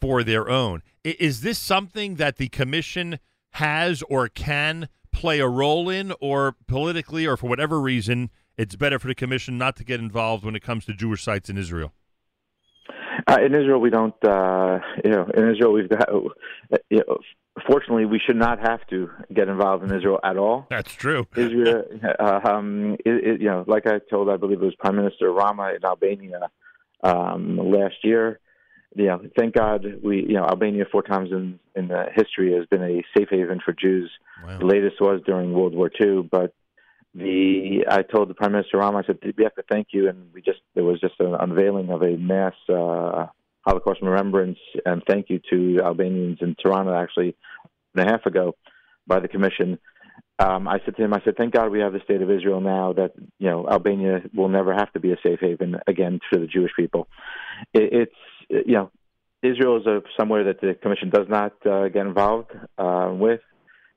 for 0.00 0.22
their 0.24 0.48
own. 0.48 0.82
Is 1.04 1.42
this 1.42 1.58
something 1.58 2.16
that 2.16 2.36
the 2.36 2.48
commission 2.48 3.18
has 3.52 4.02
or 4.02 4.28
can 4.28 4.88
play 5.12 5.40
a 5.40 5.48
role 5.48 5.88
in, 5.88 6.12
or 6.20 6.56
politically, 6.66 7.26
or 7.26 7.36
for 7.36 7.48
whatever 7.48 7.80
reason, 7.80 8.30
it's 8.56 8.76
better 8.76 8.98
for 8.98 9.08
the 9.08 9.14
commission 9.14 9.58
not 9.58 9.76
to 9.76 9.84
get 9.84 10.00
involved 10.00 10.44
when 10.44 10.54
it 10.54 10.62
comes 10.62 10.84
to 10.86 10.94
Jewish 10.94 11.22
sites 11.22 11.50
in 11.50 11.58
Israel? 11.58 11.92
Uh, 13.26 13.38
in 13.44 13.54
Israel, 13.54 13.80
we 13.80 13.90
don't. 13.90 14.14
Uh, 14.24 14.78
you 15.04 15.10
know, 15.10 15.28
in 15.34 15.50
Israel, 15.50 15.72
we've 15.72 15.88
got. 15.88 16.08
You 16.88 17.02
know, 17.06 17.18
fortunately, 17.68 18.04
we 18.04 18.20
should 18.24 18.36
not 18.36 18.60
have 18.60 18.86
to 18.90 19.10
get 19.34 19.48
involved 19.48 19.82
in 19.84 19.94
Israel 19.96 20.20
at 20.22 20.36
all. 20.36 20.66
That's 20.70 20.92
true. 20.92 21.26
Israel, 21.36 21.84
uh, 22.18 22.40
um, 22.44 22.96
it, 23.04 23.24
it, 23.26 23.40
you 23.40 23.48
know, 23.48 23.64
like 23.66 23.86
I 23.86 23.98
told, 24.10 24.28
I 24.28 24.36
believe 24.36 24.62
it 24.62 24.64
was 24.64 24.74
Prime 24.76 24.96
Minister 24.96 25.32
Rama 25.32 25.72
in 25.74 25.84
Albania 25.84 26.48
um, 27.02 27.58
last 27.58 27.96
year 28.04 28.38
you 28.94 29.06
know, 29.06 29.20
thank 29.38 29.54
God 29.54 29.84
we, 30.02 30.22
you 30.22 30.34
know, 30.34 30.44
Albania 30.44 30.84
four 30.90 31.02
times 31.02 31.30
in 31.30 31.58
in 31.76 31.88
the 31.88 32.06
history 32.14 32.54
has 32.54 32.66
been 32.66 32.82
a 32.82 33.02
safe 33.16 33.28
haven 33.30 33.60
for 33.64 33.72
Jews. 33.72 34.10
Wow. 34.44 34.58
The 34.58 34.66
latest 34.66 35.00
was 35.00 35.20
during 35.24 35.52
World 35.52 35.74
War 35.74 35.90
II, 36.00 36.28
but 36.30 36.54
the 37.14 37.84
I 37.88 38.02
told 38.02 38.28
the 38.28 38.34
Prime 38.34 38.52
Minister 38.52 38.78
Rama, 38.78 38.98
I 38.98 39.06
said 39.06 39.18
we 39.36 39.44
have 39.44 39.54
to 39.54 39.64
thank 39.70 39.88
you, 39.92 40.08
and 40.08 40.32
we 40.32 40.42
just 40.42 40.60
there 40.74 40.84
was 40.84 41.00
just 41.00 41.14
an 41.20 41.34
unveiling 41.38 41.90
of 41.90 42.02
a 42.02 42.16
mass 42.16 42.54
uh, 42.68 43.26
Holocaust 43.62 44.00
remembrance 44.02 44.58
and 44.86 45.02
thank 45.08 45.28
you 45.28 45.40
to 45.50 45.82
Albanians 45.82 46.38
in 46.40 46.56
Tirana 46.60 46.94
actually 46.94 47.36
and 47.94 48.08
a 48.08 48.10
half 48.10 48.24
ago 48.26 48.54
by 49.06 49.20
the 49.20 49.28
Commission. 49.28 49.78
Um, 50.38 50.66
I 50.66 50.78
said 50.84 50.96
to 50.96 51.04
him, 51.04 51.12
I 51.12 51.20
said, 51.22 51.36
thank 51.36 51.52
God 51.52 51.70
we 51.70 51.80
have 51.80 51.92
the 51.92 52.00
state 52.00 52.22
of 52.22 52.30
Israel 52.30 52.62
now 52.62 52.94
that 52.94 53.12
you 53.38 53.50
know 53.50 53.68
Albania 53.68 54.22
will 54.34 54.48
never 54.48 54.72
have 54.72 54.90
to 54.94 55.00
be 55.00 55.12
a 55.12 55.16
safe 55.22 55.40
haven 55.40 55.76
again 55.86 56.20
for 56.30 56.38
the 56.38 56.46
Jewish 56.46 56.72
people. 56.74 57.08
It, 57.74 57.92
it's 57.92 58.14
you 58.50 58.74
know, 58.74 58.90
Israel 59.42 59.78
is 59.78 59.86
a, 59.86 60.02
somewhere 60.18 60.44
that 60.44 60.60
the 60.60 60.74
commission 60.74 61.10
does 61.10 61.26
not 61.28 61.54
uh, 61.66 61.88
get 61.88 62.06
involved 62.06 62.50
uh, 62.76 63.10
with. 63.12 63.40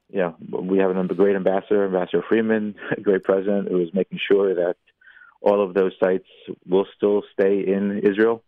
You 0.09 0.19
know, 0.19 0.35
we 0.61 0.77
have 0.77 0.95
a 0.95 1.13
great 1.13 1.35
ambassador, 1.35 1.85
Ambassador 1.85 2.23
Friedman, 2.29 2.75
a 2.97 3.01
great 3.01 3.23
president, 3.23 3.69
who 3.69 3.81
is 3.81 3.89
making 3.93 4.19
sure 4.31 4.53
that 4.55 4.75
all 5.41 5.61
of 5.61 5.73
those 5.73 5.91
sites 6.01 6.27
will 6.67 6.85
still 6.95 7.23
stay 7.33 7.59
in 7.67 7.99
Israel 7.99 8.43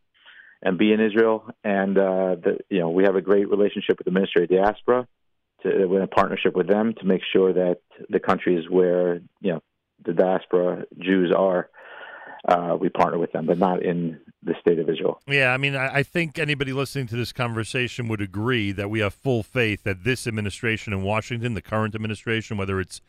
and 0.62 0.78
be 0.78 0.94
in 0.94 1.02
Israel. 1.02 1.50
And 1.64 1.98
uh, 1.98 2.36
the, 2.36 2.60
you 2.70 2.80
know, 2.80 2.90
we 2.90 3.04
have 3.04 3.16
a 3.16 3.22
great 3.22 3.50
relationship 3.50 3.98
with 3.98 4.06
the 4.06 4.12
Ministry 4.12 4.44
of 4.44 4.50
Diaspora. 4.50 5.08
To, 5.64 5.86
we're 5.88 5.98
in 5.98 6.04
a 6.04 6.08
partnership 6.08 6.56
with 6.56 6.68
them 6.68 6.94
to 7.00 7.06
make 7.06 7.22
sure 7.34 7.52
that 7.54 7.80
the 8.10 8.20
countries 8.20 8.66
where 8.70 9.16
you 9.42 9.54
know 9.54 9.64
the 10.06 10.14
diaspora 10.14 10.86
Jews 11.00 11.34
are 11.36 11.70
uh, 12.48 12.78
we 12.80 12.90
partner 12.90 13.18
with 13.18 13.32
them, 13.32 13.46
but 13.46 13.58
not 13.58 13.84
in 13.84 14.20
the 14.46 14.54
state 14.62 14.80
of 14.80 14.88
Israel. 14.88 15.20
Yeah, 15.28 15.54
I 15.54 15.58
mean, 15.58 15.76
I, 15.76 16.04
think 16.04 16.38
anybody 16.38 16.72
listening 16.72 17.08
to 17.08 17.16
this 17.16 17.34
conversation 17.34 18.08
would 18.08 18.22
agree 18.22 18.72
that 18.72 18.90
we 18.90 19.00
have 19.00 19.14
full 19.14 19.42
faith 19.42 19.84
that 19.84 20.04
this 20.04 20.28
administration 20.28 20.94
in 20.94 21.02
Washington, 21.02 21.56
the 21.56 21.62
current 21.62 21.96
administration, 21.96 22.56
whether 22.56 22.80
it's 22.80 23.02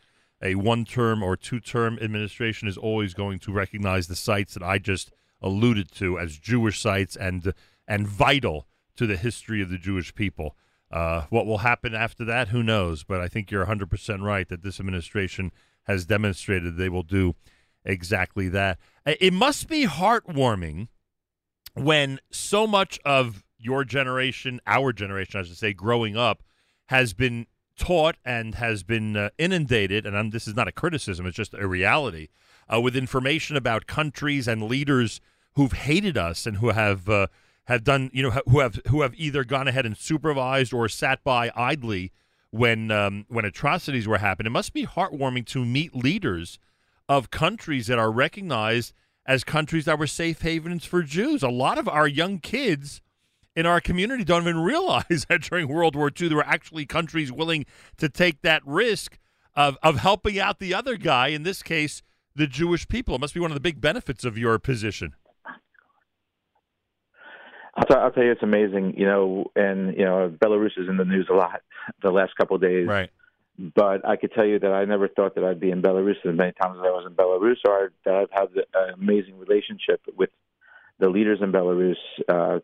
a 0.43 0.55
one-term 0.55 1.23
or 1.23 1.37
two-term 1.37 1.99
administration, 2.01 2.69
is 2.69 2.79
always 2.79 3.13
going 3.13 3.39
to 3.41 3.53
recognize 3.53 4.09
the 4.09 4.17
sites 4.17 4.55
that 4.55 4.63
I 4.63 4.79
just 4.79 5.13
alluded 5.43 5.93
to 5.93 6.19
as 6.19 6.39
Jewish 6.39 6.81
sites 6.81 7.17
and 7.17 7.53
and 7.87 8.09
vital 8.09 8.67
to 8.97 9.07
the 9.07 9.17
history 9.17 9.63
of 9.63 9.69
the 9.69 9.79
Jewish 9.79 10.15
people. 10.15 10.57
Uh, 10.91 11.25
what 11.31 11.47
will 11.47 11.59
happen 11.59 11.95
after 11.95 12.25
that, 12.25 12.49
who 12.49 12.63
knows? 12.63 13.05
But 13.05 13.21
I 13.21 13.29
think 13.29 13.51
you're 13.51 13.67
100% 13.67 14.23
right 14.23 14.49
that 14.49 14.63
this 14.63 14.81
administration 14.81 15.53
has 15.85 16.07
demonstrated 16.07 16.77
they 16.77 16.89
will 16.89 17.03
do 17.03 17.35
exactly 17.85 18.49
that. 18.49 18.79
It 19.05 19.33
must 19.33 19.69
be 19.69 19.87
heartwarming 19.87 20.89
when 21.77 22.21
so 22.31 22.67
much 22.67 22.99
of 23.05 23.45
your 23.59 23.85
generation, 23.85 24.61
our 24.67 24.93
generation, 24.93 25.41
I 25.41 25.43
should 25.45 25.57
say, 25.57 25.73
growing 25.73 26.17
up, 26.17 26.43
has 26.87 27.13
been 27.13 27.47
taught 27.77 28.17
and 28.25 28.55
has 28.55 28.83
been 28.83 29.17
uh, 29.17 29.31
inundated, 29.39 30.07
and 30.07 30.17
I'm, 30.17 30.31
this 30.31 30.49
is 30.49 30.55
not 30.55 30.69
a 30.69 30.73
criticism, 30.73 31.27
it's 31.27 31.37
just 31.37 31.55
a 31.55 31.67
reality, 31.67 32.29
uh, 32.73 32.81
with 32.81 32.97
information 32.97 33.57
about 33.57 33.87
countries 33.87 34.49
and 34.49 34.63
leaders 34.63 35.21
who've 35.55 35.73
hated 35.73 36.17
us 36.17 36.47
and 36.47 36.59
who 36.59 36.71
have 36.71 37.09
uh, 37.09 37.27
have 37.67 37.85
done, 37.85 38.11
you 38.13 38.23
know, 38.23 38.43
who 38.47 38.61
have 38.61 38.81
who 38.89 39.03
have 39.03 39.15
either 39.17 39.45
gone 39.45 39.69
ahead 39.69 39.85
and 39.85 39.97
supervised 39.97 40.73
or 40.73 40.89
sat 40.89 41.23
by 41.25 41.51
idly 41.55 42.13
when 42.51 42.91
um, 42.91 43.27
when 43.29 43.45
atrocities 43.45 44.07
were 44.09 44.19
happening. 44.19 44.51
It 44.51 44.53
must 44.53 44.73
be 44.73 44.87
heartwarming 44.87 45.47
to 45.47 45.65
meet 45.65 45.95
leaders 45.95 46.59
of 47.09 47.31
countries 47.31 47.87
that 47.89 47.99
are 47.99 48.11
recognized 48.11 48.93
as 49.27 49.45
countries 49.45 49.85
that 49.85 49.99
were 49.99 50.07
safe 50.07 50.43
havens 50.43 50.85
for 50.85 51.03
Jews. 51.03 51.43
A 51.43 51.49
lot 51.49 51.79
of 51.79 51.89
our 51.89 52.07
young 52.07 52.39
kids 52.39 53.03
in 53.55 53.67
our 53.67 53.81
community 53.81 54.25
don't 54.25 54.43
even 54.43 54.59
realize 54.63 55.27
that 55.29 55.43
during 55.43 55.69
World 55.69 55.97
War 55.97 56.11
II 56.19 56.29
there 56.29 56.37
were 56.37 56.47
actually 56.47 56.87
countries 56.87 57.33
willing 57.33 57.67
to 57.99 58.09
take 58.09 58.43
that 58.43 58.63
risk 58.65 59.19
of 59.55 59.77
of 59.83 59.97
helping 59.97 60.39
out 60.39 60.59
the 60.59 60.75
other 60.75 60.97
guy. 60.97 61.29
In 61.29 61.43
this 61.43 61.63
case, 61.63 62.03
the 62.35 62.47
Jewish 62.47 62.87
people. 62.87 63.15
It 63.15 63.21
must 63.21 63.35
be 63.35 63.41
one 63.41 63.51
of 63.51 63.55
the 63.55 63.61
big 63.61 63.81
benefits 63.81 64.25
of 64.25 64.39
your 64.39 64.59
position. 64.59 65.15
I'll, 67.79 67.85
t- 67.85 67.95
I'll 67.95 68.11
tell 68.11 68.25
you, 68.25 68.33
it's 68.33 68.43
amazing. 68.43 68.95
You 68.97 69.07
know, 69.07 69.51
and 69.57 69.97
you 69.97 70.05
know, 70.05 70.35
Belarus 70.43 70.79
is 70.79 70.89
in 70.89 70.97
the 70.97 71.05
news 71.05 71.29
a 71.31 71.35
lot 71.35 71.61
the 72.03 72.11
last 72.11 72.35
couple 72.37 72.57
of 72.57 72.63
days. 72.63 72.87
Right. 72.87 73.11
But 73.59 74.07
I 74.07 74.17
could 74.17 74.33
tell 74.33 74.45
you 74.45 74.59
that 74.59 74.73
I 74.73 74.85
never 74.85 75.09
thought 75.09 75.35
that 75.35 75.45
I'd 75.45 75.61
be 75.61 75.71
in 75.71 75.83
Belarus 75.83 76.17
as 76.25 76.37
many 76.37 76.53
times 76.53 76.77
as 76.79 76.85
I 76.85 76.91
was 76.91 77.07
in 77.07 77.15
Belarus, 77.15 77.57
or 77.67 77.93
that 78.05 78.15
I've 78.15 78.31
had 78.31 78.49
an 78.75 78.95
amazing 78.95 79.39
relationship 79.39 80.01
with 80.17 80.31
the 80.99 81.09
leaders 81.09 81.39
in 81.41 81.53
Belarus, 81.53 81.97
uh, 82.29 82.59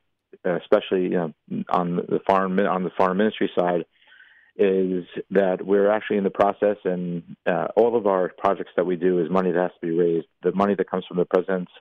especially 0.45 1.05
you 1.05 1.11
know 1.11 1.33
on 1.71 1.97
the 1.97 2.21
foreign 2.27 2.59
on 2.61 2.85
the 2.85 2.91
foreign 2.97 3.17
ministry 3.17 3.51
side. 3.59 3.85
Is 4.55 5.07
that 5.31 5.65
we're 5.65 5.91
actually 5.91 6.19
in 6.19 6.25
the 6.25 6.31
process, 6.31 6.77
and 6.85 7.23
uh, 7.47 7.69
all 7.75 7.97
of 7.97 8.07
our 8.07 8.31
projects 8.37 8.73
that 8.77 8.85
we 8.85 8.97
do 8.97 9.19
is 9.25 9.31
money 9.31 9.51
that 9.51 9.63
has 9.63 9.71
to 9.81 9.87
be 9.87 9.97
raised. 9.97 10.27
The 10.43 10.53
money 10.53 10.75
that 10.75 10.91
comes 10.91 11.07
from 11.09 11.17
the 11.17 11.25
president's 11.25 11.73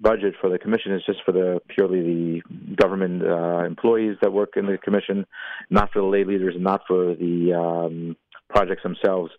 budget 0.00 0.34
for 0.40 0.50
the 0.50 0.58
commission 0.58 0.92
is 0.94 1.02
just 1.06 1.20
for 1.24 1.32
the 1.32 1.60
purely 1.68 2.00
the 2.00 2.74
government 2.76 3.22
uh, 3.22 3.64
employees 3.64 4.16
that 4.22 4.32
work 4.32 4.50
in 4.56 4.66
the 4.66 4.78
commission, 4.78 5.26
not 5.70 5.92
for 5.92 6.00
the 6.00 6.06
lay 6.06 6.24
leaders 6.24 6.54
and 6.54 6.64
not 6.64 6.82
for 6.86 7.14
the 7.14 7.52
um, 7.52 8.16
projects 8.48 8.82
themselves. 8.82 9.32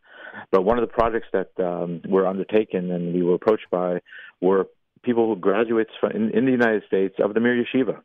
But 0.52 0.64
one 0.64 0.78
of 0.78 0.88
the 0.88 0.94
projects 0.94 1.28
that 1.34 1.50
um, 1.60 2.02
were 2.08 2.26
undertaken 2.26 2.92
and 2.92 3.14
we 3.14 3.24
were 3.24 3.36
approached 3.36 3.70
by 3.72 4.00
were 4.42 4.68
people 5.04 5.28
who 5.28 5.40
graduates 5.40 5.92
from, 6.00 6.12
in, 6.12 6.30
in 6.32 6.46
the 6.46 6.52
United 6.52 6.84
States 6.88 7.16
of 7.20 7.34
the 7.34 7.40
Mir 7.40 7.64
Yeshiva. 7.64 8.02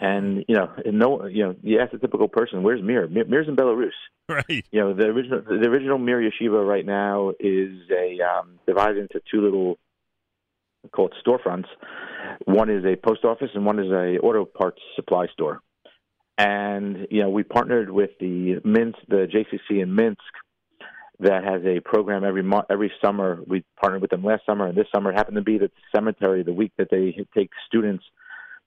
And 0.00 0.44
you 0.48 0.56
know, 0.56 0.72
no, 0.86 1.26
you 1.26 1.44
know, 1.44 1.56
you 1.62 1.78
ask 1.78 1.92
a 1.92 1.98
typical 1.98 2.28
person, 2.28 2.62
"Where's 2.62 2.82
Mir?" 2.82 3.06
Mir 3.06 3.26
Mir's 3.26 3.48
in 3.48 3.56
Belarus, 3.56 3.90
right? 4.28 4.64
You 4.70 4.80
know, 4.80 4.94
the 4.94 5.04
original, 5.04 5.42
the 5.42 5.68
original 5.68 5.98
Mir 5.98 6.22
Yeshiva 6.22 6.66
right 6.66 6.86
now 6.86 7.32
is 7.38 7.72
a 7.90 8.18
um, 8.22 8.58
divided 8.66 8.96
into 8.96 9.20
two 9.30 9.42
little 9.42 9.78
called 10.92 11.12
storefronts. 11.24 11.66
One 12.44 12.70
is 12.70 12.84
a 12.84 12.96
post 12.96 13.24
office 13.24 13.50
and 13.54 13.66
one 13.66 13.78
is 13.78 13.90
a 13.90 14.18
auto 14.18 14.46
parts 14.46 14.80
supply 14.96 15.26
store. 15.34 15.60
And 16.40 17.06
you 17.10 17.22
know, 17.22 17.28
we 17.28 17.42
partnered 17.42 17.90
with 17.90 18.12
the 18.18 18.62
Minsk, 18.64 18.98
the 19.08 19.26
JCC 19.26 19.82
in 19.82 19.94
Minsk, 19.94 20.22
that 21.18 21.44
has 21.44 21.60
a 21.66 21.80
program 21.80 22.24
every 22.24 22.42
month, 22.42 22.64
every 22.70 22.90
summer. 23.04 23.40
We 23.46 23.62
partnered 23.78 24.00
with 24.00 24.10
them 24.10 24.24
last 24.24 24.46
summer, 24.46 24.66
and 24.66 24.74
this 24.76 24.86
summer 24.94 25.12
happened 25.12 25.36
to 25.36 25.42
be 25.42 25.58
the 25.58 25.70
cemetery. 25.94 26.42
The 26.42 26.54
week 26.54 26.72
that 26.78 26.88
they 26.90 27.26
take 27.36 27.50
students 27.66 28.04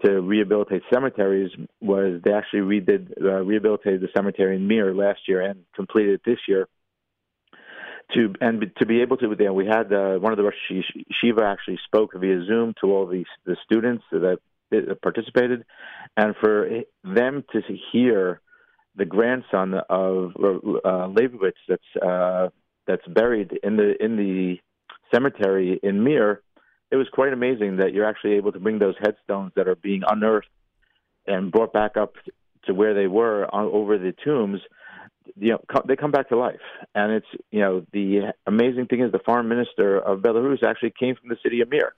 to 0.06 0.22
rehabilitate 0.22 0.84
cemeteries 0.94 1.50
was 1.82 2.22
they 2.24 2.32
actually 2.32 2.60
redid 2.60 3.12
uh, 3.20 3.42
rehabilitated 3.44 4.02
the 4.02 4.10
cemetery 4.16 4.56
in 4.56 4.68
Mir 4.68 4.94
last 4.94 5.22
year 5.28 5.42
and 5.42 5.66
completed 5.76 6.14
it 6.14 6.22
this 6.28 6.40
year 6.48 6.68
to 8.14 8.36
and 8.40 8.72
to 8.78 8.86
be 8.86 9.02
able 9.02 9.18
to 9.18 9.36
you 9.40 9.46
know, 9.46 9.54
we 9.54 9.66
had 9.66 9.92
uh, 9.92 10.20
one 10.20 10.32
of 10.32 10.38
the 10.38 10.44
Rosh 10.44 10.54
Yeshiva 10.70 11.42
actually 11.42 11.80
spoke 11.88 12.12
via 12.14 12.46
Zoom 12.46 12.76
to 12.82 12.92
all 12.92 13.08
the 13.08 13.26
the 13.48 13.58
students 13.66 14.04
that 14.12 14.38
participated, 15.02 15.66
and 16.18 16.36
for 16.42 16.70
them 17.04 17.44
to 17.52 17.62
hear 17.92 18.42
the 18.96 19.06
grandson 19.06 19.74
of 19.90 20.32
uh, 20.38 21.08
Leibowitz 21.08 21.58
that's 21.68 22.04
uh, 22.04 22.50
that's 22.86 23.06
buried 23.08 23.60
in 23.64 23.78
the 23.78 24.04
in 24.04 24.18
the 24.18 24.58
cemetery 25.14 25.80
in 25.82 26.04
Mir, 26.04 26.42
it 26.92 26.96
was 26.96 27.08
quite 27.12 27.34
amazing 27.34 27.78
that 27.78 27.94
you're 27.94 28.06
actually 28.06 28.34
able 28.34 28.52
to 28.52 28.60
bring 28.60 28.80
those 28.80 28.96
headstones 29.00 29.52
that 29.56 29.68
are 29.68 29.76
being 29.76 30.04
unearthed 30.08 30.48
and 31.26 31.52
brought 31.52 31.74
back 31.74 31.98
up 31.98 32.16
to 32.66 32.74
where 32.74 32.94
they 32.94 33.08
were 33.08 33.48
on, 33.54 33.66
over 33.66 33.98
the 33.98 34.14
tombs 34.24 34.62
you 35.38 35.52
know 35.52 35.82
they 35.88 35.96
come 35.96 36.12
back 36.12 36.30
to 36.30 36.38
life. 36.38 36.62
And 36.96 37.12
it's 37.14 37.28
you 37.52 37.62
know 37.62 37.86
the 37.92 38.34
amazing 38.46 38.88
thing 38.88 39.02
is 39.02 39.12
the 39.12 39.20
foreign 39.20 39.48
minister 39.48 39.98
of 39.98 40.20
belarus 40.20 40.64
actually 40.64 40.94
came 40.98 41.16
from 41.16 41.30
the 41.30 41.38
city 41.44 41.62
of 41.62 41.70
mir 41.70 41.94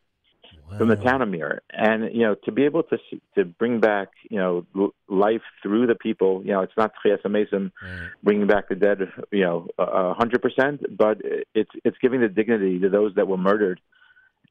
wow. 0.69 0.77
from 0.77 0.87
the 0.87 0.95
town 0.95 1.21
of 1.21 1.29
mir 1.29 1.61
and 1.71 2.13
you 2.13 2.21
know 2.21 2.35
to 2.45 2.51
be 2.51 2.63
able 2.63 2.83
to 2.83 2.97
to 3.35 3.45
bring 3.45 3.79
back 3.79 4.09
you 4.29 4.37
know 4.37 4.65
life 5.07 5.41
through 5.61 5.87
the 5.87 5.95
people 5.95 6.41
you 6.43 6.51
know 6.51 6.61
it's 6.61 6.77
not 6.77 6.91
Chiyas 7.03 7.29
Mason 7.29 7.71
right. 7.81 8.09
bringing 8.23 8.47
back 8.47 8.69
the 8.69 8.75
dead 8.75 8.99
you 9.31 9.43
know 9.43 9.67
a 9.77 10.13
hundred 10.13 10.41
percent 10.41 10.81
but 10.97 11.17
it's 11.53 11.71
it's 11.83 11.97
giving 12.01 12.21
the 12.21 12.29
dignity 12.29 12.79
to 12.79 12.89
those 12.89 13.13
that 13.15 13.27
were 13.27 13.37
murdered 13.37 13.79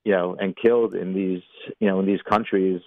you 0.05 0.13
know 0.13 0.37
and 0.39 0.57
killed 0.57 0.95
in 0.95 1.15
these 1.15 1.43
you 1.81 1.89
know 1.89 2.01
in 2.01 2.07
these 2.07 2.23
countries 2.23 2.81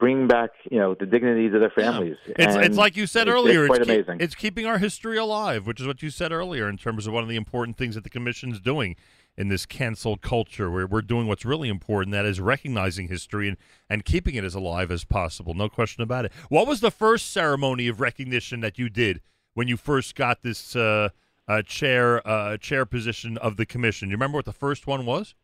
bring 0.00 0.26
back 0.26 0.50
you 0.70 0.78
know 0.78 0.96
the 0.98 1.06
dignity 1.06 1.48
to 1.48 1.58
their 1.60 1.70
families. 1.70 2.16
Yeah. 2.26 2.34
It's, 2.38 2.56
it's 2.56 2.76
like 2.76 2.96
you 2.96 3.06
said 3.06 3.28
it's, 3.28 3.34
earlier. 3.34 3.64
It's 3.64 3.68
quite 3.68 3.80
it's 3.82 3.90
amazing. 3.90 4.14
Keep, 4.14 4.22
it's 4.22 4.34
keeping 4.34 4.66
our 4.66 4.78
history 4.78 5.18
alive, 5.18 5.66
which 5.66 5.80
is 5.80 5.86
what 5.86 6.02
you 6.02 6.10
said 6.10 6.32
earlier 6.32 6.68
in 6.68 6.78
terms 6.78 7.06
of 7.06 7.12
one 7.12 7.22
of 7.22 7.28
the 7.28 7.36
important 7.36 7.76
things 7.76 7.94
that 7.94 8.02
the 8.02 8.10
commission 8.10 8.50
is 8.50 8.60
doing 8.60 8.96
in 9.36 9.48
this 9.48 9.66
canceled 9.66 10.20
culture. 10.20 10.70
Where 10.70 10.86
we're 10.86 11.02
doing 11.02 11.26
what's 11.26 11.44
really 11.44 11.68
important 11.68 12.12
that 12.12 12.24
is 12.24 12.40
recognizing 12.40 13.08
history 13.08 13.48
and, 13.48 13.56
and 13.88 14.04
keeping 14.04 14.34
it 14.34 14.44
as 14.44 14.54
alive 14.54 14.90
as 14.90 15.04
possible. 15.04 15.54
No 15.54 15.68
question 15.68 16.02
about 16.02 16.24
it. 16.24 16.32
What 16.48 16.66
was 16.66 16.80
the 16.80 16.90
first 16.90 17.32
ceremony 17.32 17.88
of 17.88 18.00
recognition 18.00 18.60
that 18.60 18.78
you 18.78 18.88
did 18.88 19.20
when 19.54 19.68
you 19.68 19.76
first 19.76 20.14
got 20.14 20.42
this 20.42 20.76
uh, 20.76 21.10
uh, 21.48 21.62
chair 21.62 22.26
uh, 22.26 22.56
chair 22.56 22.86
position 22.86 23.38
of 23.38 23.56
the 23.56 23.66
commission? 23.66 24.08
You 24.10 24.16
remember 24.16 24.36
what 24.36 24.46
the 24.46 24.52
first 24.52 24.86
one 24.86 25.06
was? 25.06 25.34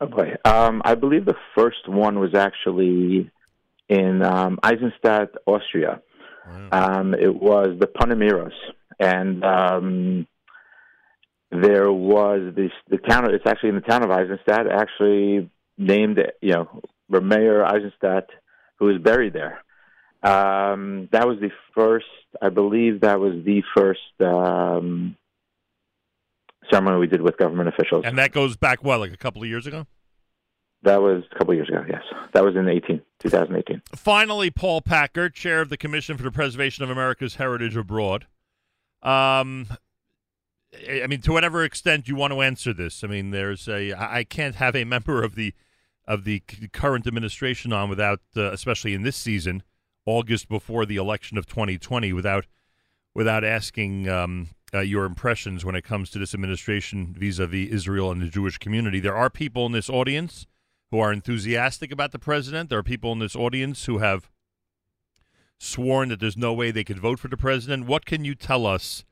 Okay 0.00 0.36
um, 0.44 0.80
i 0.84 0.94
believe 0.94 1.24
the 1.24 1.34
first 1.56 1.88
one 1.88 2.20
was 2.20 2.32
actually 2.32 3.28
in 3.88 4.22
um, 4.22 4.58
Eisenstadt, 4.62 5.30
Austria. 5.46 6.00
Wow. 6.46 6.68
Um, 6.72 7.14
it 7.14 7.34
was 7.34 7.78
the 7.78 7.86
Panim 7.86 8.18
Meiros, 8.18 8.52
and 8.98 9.44
um, 9.44 10.26
there 11.50 11.90
was 11.90 12.54
this 12.54 12.72
the 12.88 12.98
town. 12.98 13.32
It's 13.34 13.46
actually 13.46 13.70
in 13.70 13.74
the 13.76 13.80
town 13.80 14.02
of 14.02 14.10
Eisenstadt. 14.10 14.66
Actually 14.70 15.50
named, 15.78 16.18
you 16.42 16.52
know, 16.52 16.82
Meir 17.08 17.64
Eisenstadt, 17.64 18.28
who 18.78 18.88
is 18.90 19.00
buried 19.00 19.32
there. 19.32 19.62
Um, 20.22 21.08
that 21.12 21.26
was 21.28 21.38
the 21.40 21.50
first, 21.74 22.06
I 22.42 22.48
believe, 22.48 23.02
that 23.02 23.20
was 23.20 23.44
the 23.44 23.62
first 23.76 24.00
um, 24.20 25.16
ceremony 26.70 26.98
we 26.98 27.06
did 27.06 27.22
with 27.22 27.36
government 27.36 27.68
officials. 27.68 28.04
And 28.04 28.18
that 28.18 28.32
goes 28.32 28.56
back 28.56 28.82
what, 28.82 28.98
like 28.98 29.12
a 29.12 29.16
couple 29.16 29.42
of 29.42 29.48
years 29.48 29.66
ago? 29.66 29.86
That 30.82 31.00
was 31.00 31.24
a 31.30 31.38
couple 31.38 31.52
of 31.52 31.56
years 31.56 31.68
ago, 31.68 31.84
yes. 31.88 32.02
That 32.34 32.44
was 32.44 32.54
in 32.54 32.68
18, 32.68 33.00
2018. 33.20 33.82
Finally, 33.94 34.50
Paul 34.50 34.80
Packer, 34.80 35.28
chair 35.28 35.60
of 35.60 35.70
the 35.70 35.76
Commission 35.76 36.16
for 36.16 36.22
the 36.22 36.30
Preservation 36.30 36.84
of 36.84 36.90
America's 36.90 37.36
Heritage 37.36 37.76
Abroad. 37.76 38.26
Um, 39.02 39.66
I 40.74 41.06
mean, 41.06 41.22
to 41.22 41.32
whatever 41.32 41.64
extent 41.64 42.08
you 42.08 42.16
want 42.16 42.32
to 42.32 42.42
answer 42.42 42.72
this, 42.72 43.02
I 43.02 43.06
mean, 43.06 43.30
there's 43.30 43.68
a 43.68 43.94
I 43.94 44.24
can't 44.24 44.56
have 44.56 44.76
a 44.76 44.84
member 44.84 45.22
of 45.22 45.34
the 45.34 45.54
of 46.06 46.24
the 46.24 46.40
current 46.72 47.06
administration 47.06 47.72
on 47.72 47.88
without, 47.90 48.20
uh, 48.36 48.50
especially 48.52 48.94
in 48.94 49.02
this 49.02 49.16
season, 49.16 49.62
August 50.06 50.48
before 50.48 50.86
the 50.86 50.96
election 50.96 51.36
of 51.38 51.46
2020, 51.46 52.12
without 52.12 52.46
without 53.14 53.44
asking 53.44 54.08
um, 54.08 54.48
uh, 54.74 54.80
your 54.80 55.04
impressions 55.04 55.64
when 55.64 55.74
it 55.74 55.84
comes 55.84 56.10
to 56.10 56.18
this 56.18 56.34
administration 56.34 57.14
vis-a-vis 57.18 57.68
Israel 57.70 58.10
and 58.10 58.20
the 58.20 58.28
Jewish 58.28 58.58
community. 58.58 59.00
There 59.00 59.16
are 59.16 59.30
people 59.30 59.66
in 59.66 59.72
this 59.72 59.90
audience 59.90 60.46
who 60.90 60.98
are 60.98 61.12
enthusiastic 61.12 61.90
about 61.90 62.12
the 62.12 62.18
president. 62.18 62.70
There 62.70 62.78
are 62.78 62.84
people 62.84 63.12
in 63.12 63.18
this 63.18 63.36
audience 63.36 63.86
who 63.86 63.98
have 63.98 64.30
sworn 65.58 66.10
that 66.10 66.20
there's 66.20 66.36
no 66.36 66.52
way 66.52 66.70
they 66.70 66.84
could 66.84 66.98
vote 66.98 67.18
for 67.18 67.28
the 67.28 67.36
president. 67.36 67.86
What 67.86 68.06
can 68.06 68.24
you 68.24 68.34
tell 68.34 68.66
us 68.66 69.04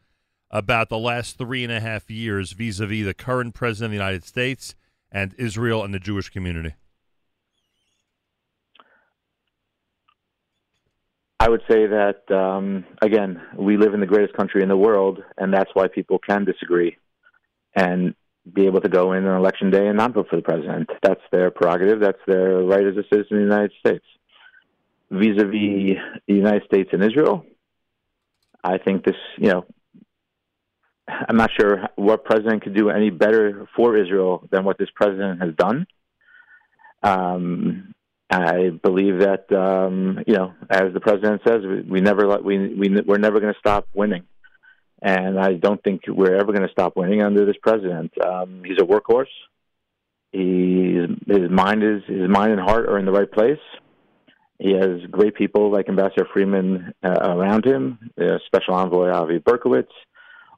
about 0.50 0.88
the 0.88 0.98
last 0.98 1.38
three 1.38 1.64
and 1.64 1.72
a 1.72 1.80
half 1.80 2.10
years 2.10 2.52
vis 2.52 2.80
a 2.80 2.86
vis 2.86 3.04
the 3.04 3.14
current 3.14 3.54
president 3.54 3.86
of 3.86 3.90
the 3.90 4.04
United 4.04 4.24
States 4.24 4.74
and 5.10 5.34
Israel 5.38 5.84
and 5.84 5.92
the 5.92 5.98
Jewish 5.98 6.30
community? 6.30 6.74
I 11.38 11.48
would 11.48 11.62
say 11.70 11.86
that 11.86 12.30
um, 12.30 12.84
again, 13.02 13.40
we 13.56 13.76
live 13.76 13.94
in 13.94 14.00
the 14.00 14.06
greatest 14.06 14.34
country 14.34 14.62
in 14.62 14.68
the 14.68 14.76
world, 14.76 15.22
and 15.36 15.52
that's 15.52 15.70
why 15.74 15.86
people 15.88 16.18
can 16.18 16.44
disagree 16.44 16.96
and 17.74 18.14
be 18.52 18.66
able 18.66 18.80
to 18.80 18.88
go 18.88 19.12
in 19.12 19.26
on 19.26 19.36
election 19.36 19.70
day 19.70 19.86
and 19.86 19.96
not 19.96 20.14
vote 20.14 20.28
for 20.30 20.36
the 20.36 20.42
president. 20.42 20.88
That's 21.02 21.20
their 21.30 21.50
prerogative. 21.50 22.00
That's 22.00 22.18
their 22.26 22.58
right 22.64 22.86
as 22.86 22.96
a 22.96 23.02
citizen 23.12 23.36
of 23.36 23.48
the 23.48 23.54
United 23.54 23.72
States. 23.80 24.04
Vis-a-vis 25.10 25.98
the 26.26 26.34
United 26.34 26.64
States 26.64 26.90
and 26.92 27.04
Israel, 27.04 27.44
I 28.64 28.78
think 28.78 29.04
this, 29.04 29.16
you 29.36 29.50
know, 29.50 29.64
I'm 31.08 31.36
not 31.36 31.50
sure 31.58 31.88
what 31.96 32.24
president 32.24 32.62
could 32.62 32.74
do 32.74 32.90
any 32.90 33.10
better 33.10 33.68
for 33.76 33.96
Israel 33.96 34.46
than 34.50 34.64
what 34.64 34.78
this 34.78 34.88
president 34.94 35.40
has 35.40 35.54
done. 35.54 35.86
Um, 37.02 37.94
I 38.28 38.70
believe 38.70 39.20
that 39.20 39.50
um, 39.52 40.24
you 40.26 40.34
know, 40.34 40.52
as 40.68 40.92
the 40.92 41.00
president 41.00 41.42
says, 41.46 41.62
we, 41.62 41.82
we 41.82 42.00
never 42.00 42.26
let, 42.26 42.42
we 42.42 42.74
we 42.74 43.00
we're 43.06 43.18
never 43.18 43.38
going 43.38 43.52
to 43.52 43.58
stop 43.58 43.86
winning, 43.94 44.24
and 45.00 45.38
I 45.38 45.54
don't 45.54 45.82
think 45.84 46.02
we're 46.08 46.34
ever 46.34 46.52
going 46.52 46.66
to 46.66 46.72
stop 46.72 46.96
winning 46.96 47.22
under 47.22 47.46
this 47.46 47.56
president. 47.62 48.12
Um, 48.20 48.62
he's 48.64 48.78
a 48.80 48.84
workhorse. 48.84 49.26
He 50.32 51.06
his 51.28 51.50
mind 51.50 51.84
is 51.84 52.02
his 52.08 52.28
mind 52.28 52.50
and 52.50 52.60
heart 52.60 52.88
are 52.88 52.98
in 52.98 53.04
the 53.04 53.12
right 53.12 53.30
place. 53.30 53.60
He 54.58 54.72
has 54.72 55.02
great 55.10 55.34
people 55.36 55.70
like 55.70 55.88
Ambassador 55.88 56.26
Friedman 56.32 56.94
uh, 57.04 57.10
around 57.10 57.64
him, 57.64 58.10
uh, 58.20 58.38
Special 58.46 58.74
Envoy 58.74 59.10
Avi 59.10 59.38
Berkowitz. 59.38 59.92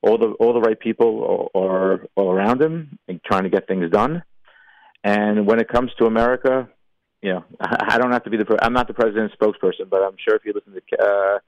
All 0.03 0.19
the 0.19 0.33
all 0.39 0.53
the 0.53 0.61
right 0.61 0.79
people 0.79 1.51
are 1.55 2.07
all 2.15 2.33
around 2.33 2.63
him, 2.63 2.99
trying 3.25 3.45
to 3.45 3.51
get 3.51 3.67
things 3.67 3.91
done. 3.91 4.23
And 5.05 5.47
when 5.47 5.61
it 5.61 5.69
comes 5.69 5.93
to 5.99 6.07
America, 6.07 6.69
you 7.23 7.33
know, 7.33 7.45
I 7.61 7.99
don't 7.99 8.13
have 8.13 8.25
to 8.25 8.31
be 8.31 8.37
the. 8.37 8.59
I'm 8.63 8.73
not 8.73 8.89
the 8.89 8.95
president's 8.95 9.35
spokesperson, 9.37 9.89
but 9.91 10.03
I'm 10.03 10.17
sure 10.19 10.37
if 10.37 10.45
you 10.45 10.53
listen 10.55 10.75
to, 10.75 11.03
uh, 11.03 11.39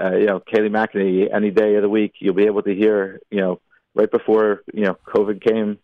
uh, 0.00 0.16
you 0.16 0.26
know, 0.26 0.40
Kayleigh 0.40 0.70
McEnany 0.70 1.34
any 1.34 1.50
day 1.50 1.74
of 1.76 1.82
the 1.82 1.88
week, 1.88 2.14
you'll 2.18 2.34
be 2.34 2.46
able 2.46 2.62
to 2.62 2.74
hear, 2.74 3.20
you 3.30 3.40
know, 3.40 3.60
right 3.94 4.10
before 4.10 4.62
you 4.72 4.84
know 4.84 4.96
COVID 5.06 5.42
came, 5.42 5.78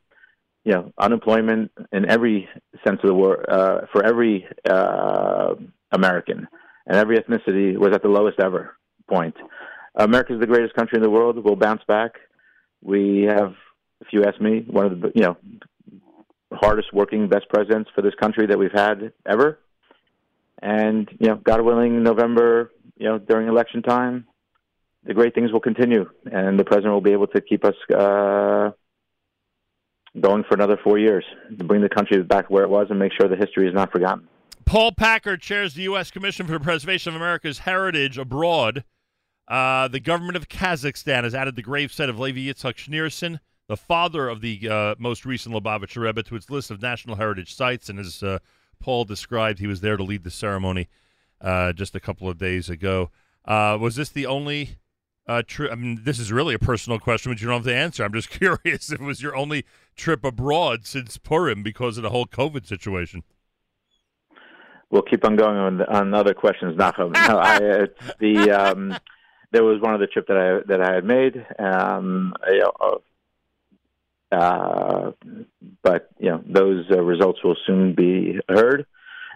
you 0.64 0.73
know, 0.73 0.92
unemployment 0.99 1.70
in 1.92 2.09
every 2.09 2.49
sense 2.87 3.01
of 3.03 3.09
the 3.09 3.14
word 3.14 3.46
uh, 3.49 3.83
for 3.92 4.05
every 4.05 4.46
uh, 4.68 5.55
American 5.92 6.49
and 6.87 6.96
every 6.96 7.18
ethnicity 7.18 7.77
was 7.77 7.92
at 7.94 8.03
the 8.03 8.09
lowest 8.09 8.40
ever 8.40 8.77
point. 9.09 9.37
America 9.94 10.35
is 10.35 10.40
the 10.40 10.46
greatest 10.46 10.74
country 10.74 10.96
in 10.96 11.03
the 11.03 11.11
world. 11.11 11.42
We'll 11.42 11.57
bounce 11.57 11.83
back. 11.87 12.12
We 12.83 13.22
have, 13.29 13.55
if 14.00 14.09
you 14.12 14.24
ask 14.24 14.40
me, 14.40 14.64
one 14.66 14.87
of 14.87 15.00
the 15.00 15.12
you 15.14 15.22
know 15.22 15.37
hardest 16.53 16.92
working, 16.92 17.29
best 17.29 17.48
presidents 17.48 17.90
for 17.94 18.03
this 18.03 18.14
country 18.20 18.46
that 18.46 18.59
we've 18.59 18.72
had 18.72 19.12
ever. 19.26 19.59
And 20.62 21.09
you 21.18 21.29
know, 21.29 21.37
God 21.37 21.62
willing, 21.62 22.03
November, 22.03 22.70
you 22.96 23.07
know, 23.07 23.18
during 23.18 23.48
election 23.48 23.83
time, 23.83 24.26
the 25.05 25.14
great 25.14 25.35
things 25.35 25.53
will 25.53 25.61
continue, 25.61 26.09
and 26.31 26.59
the 26.59 26.64
president 26.64 26.92
will 26.92 27.00
be 27.00 27.12
able 27.12 27.29
to 27.29 27.40
keep 27.40 27.64
us 27.64 27.74
uh, 27.94 28.70
going 30.20 30.44
for 30.44 30.55
another 30.55 30.79
four 30.83 30.98
years 30.98 31.24
to 31.57 31.64
bring 31.64 31.81
the 31.81 31.88
country 31.88 32.22
back 32.22 32.50
where 32.50 32.64
it 32.64 32.70
was 32.70 32.88
and 32.90 32.98
make 32.98 33.12
sure 33.18 33.29
the 33.29 33.37
history 33.37 33.66
is 33.66 33.74
not 33.74 33.90
forgotten. 33.90 34.29
Paul 34.66 34.92
Packer 34.92 35.37
chairs 35.37 35.74
the 35.74 35.83
U.S. 35.85 36.11
Commission 36.11 36.46
for 36.46 36.53
the 36.53 36.61
Preservation 36.61 37.14
of 37.14 37.20
America's 37.20 37.61
Heritage 37.61 38.18
Abroad. 38.18 38.85
Uh, 39.51 39.89
the 39.89 40.01
government 40.01 40.37
of 40.37 40.49
Kazakhstan 40.49 41.25
has 41.25 41.35
added 41.35 41.57
the 41.57 41.63
gravesite 41.63 42.09
of 42.09 42.19
Levi 42.19 42.49
Yitzhak 42.49 42.77
Schneerson 42.77 43.41
the 43.71 43.77
father 43.77 44.29
of 44.29 44.41
the 44.41 44.69
uh, 44.69 44.95
most 44.99 45.25
recent 45.25 45.55
Lubavitcher 45.55 46.03
Rebbe, 46.03 46.25
to 46.25 46.35
its 46.35 46.51
list 46.51 46.73
of 46.73 46.83
national 46.83 47.15
heritage 47.15 47.55
sites. 47.55 47.89
And 47.89 48.01
as 48.01 48.21
uh, 48.21 48.41
Paul 48.81 49.05
described, 49.05 49.61
he 49.61 49.69
was 49.69 49.81
there 49.81 49.97
to 49.97 50.03
lead 50.03 50.25
the 50.25 50.31
ceremony 50.33 50.89
uh, 51.41 51.73
just 51.73 51.95
a 51.95 52.01
couple 52.01 52.29
of 52.29 52.37
days 52.37 52.69
ago. 52.69 53.13
Uh, 53.45 53.79
was 53.81 53.95
this 53.95 54.09
the 54.09 54.27
only 54.27 54.79
uh, 55.29 55.43
trip? 55.47 55.71
I 55.71 55.77
mean, 55.77 56.01
this 56.03 56.19
is 56.19 56.33
really 56.33 56.53
a 56.53 56.59
personal 56.59 56.99
question, 56.99 57.31
but 57.31 57.41
you 57.41 57.47
don't 57.47 57.59
have 57.59 57.65
to 57.67 57.77
answer. 57.77 58.03
I'm 58.03 58.13
just 58.13 58.31
curious 58.31 58.91
if 58.91 59.01
it 59.01 59.05
was 59.05 59.23
your 59.23 59.37
only 59.37 59.65
trip 59.95 60.25
abroad 60.25 60.85
since 60.85 61.17
Purim 61.17 61.63
because 61.63 61.97
of 61.97 62.03
the 62.03 62.11
whole 62.11 62.27
COVID 62.27 62.67
situation. 62.67 63.23
We'll 64.91 65.03
keep 65.03 65.25
on 65.25 65.37
going 65.37 65.57
on, 65.57 65.83
on 65.83 66.13
other 66.13 66.35
questions, 66.35 66.77
Nachum. 66.77 67.13
no, 67.13 67.39
I, 67.39 67.87
the 68.19 68.51
um, 68.51 68.97
there 69.53 69.65
was 69.65 69.81
one 69.81 69.95
other 69.95 70.07
trip 70.07 70.27
that 70.29 70.37
I 70.37 70.67
that 70.69 70.81
I 70.81 70.95
had 70.95 71.05
made. 71.05 71.45
Um, 71.59 72.35
you 72.49 72.61
know, 72.61 73.01
uh, 74.33 75.13
but 75.83 76.11
you 76.19 76.31
know 76.31 76.43
those 76.47 76.87
uh, 76.91 77.03
results 77.03 77.43
will 77.43 77.57
soon 77.67 77.95
be 77.95 78.39
heard. 78.49 78.87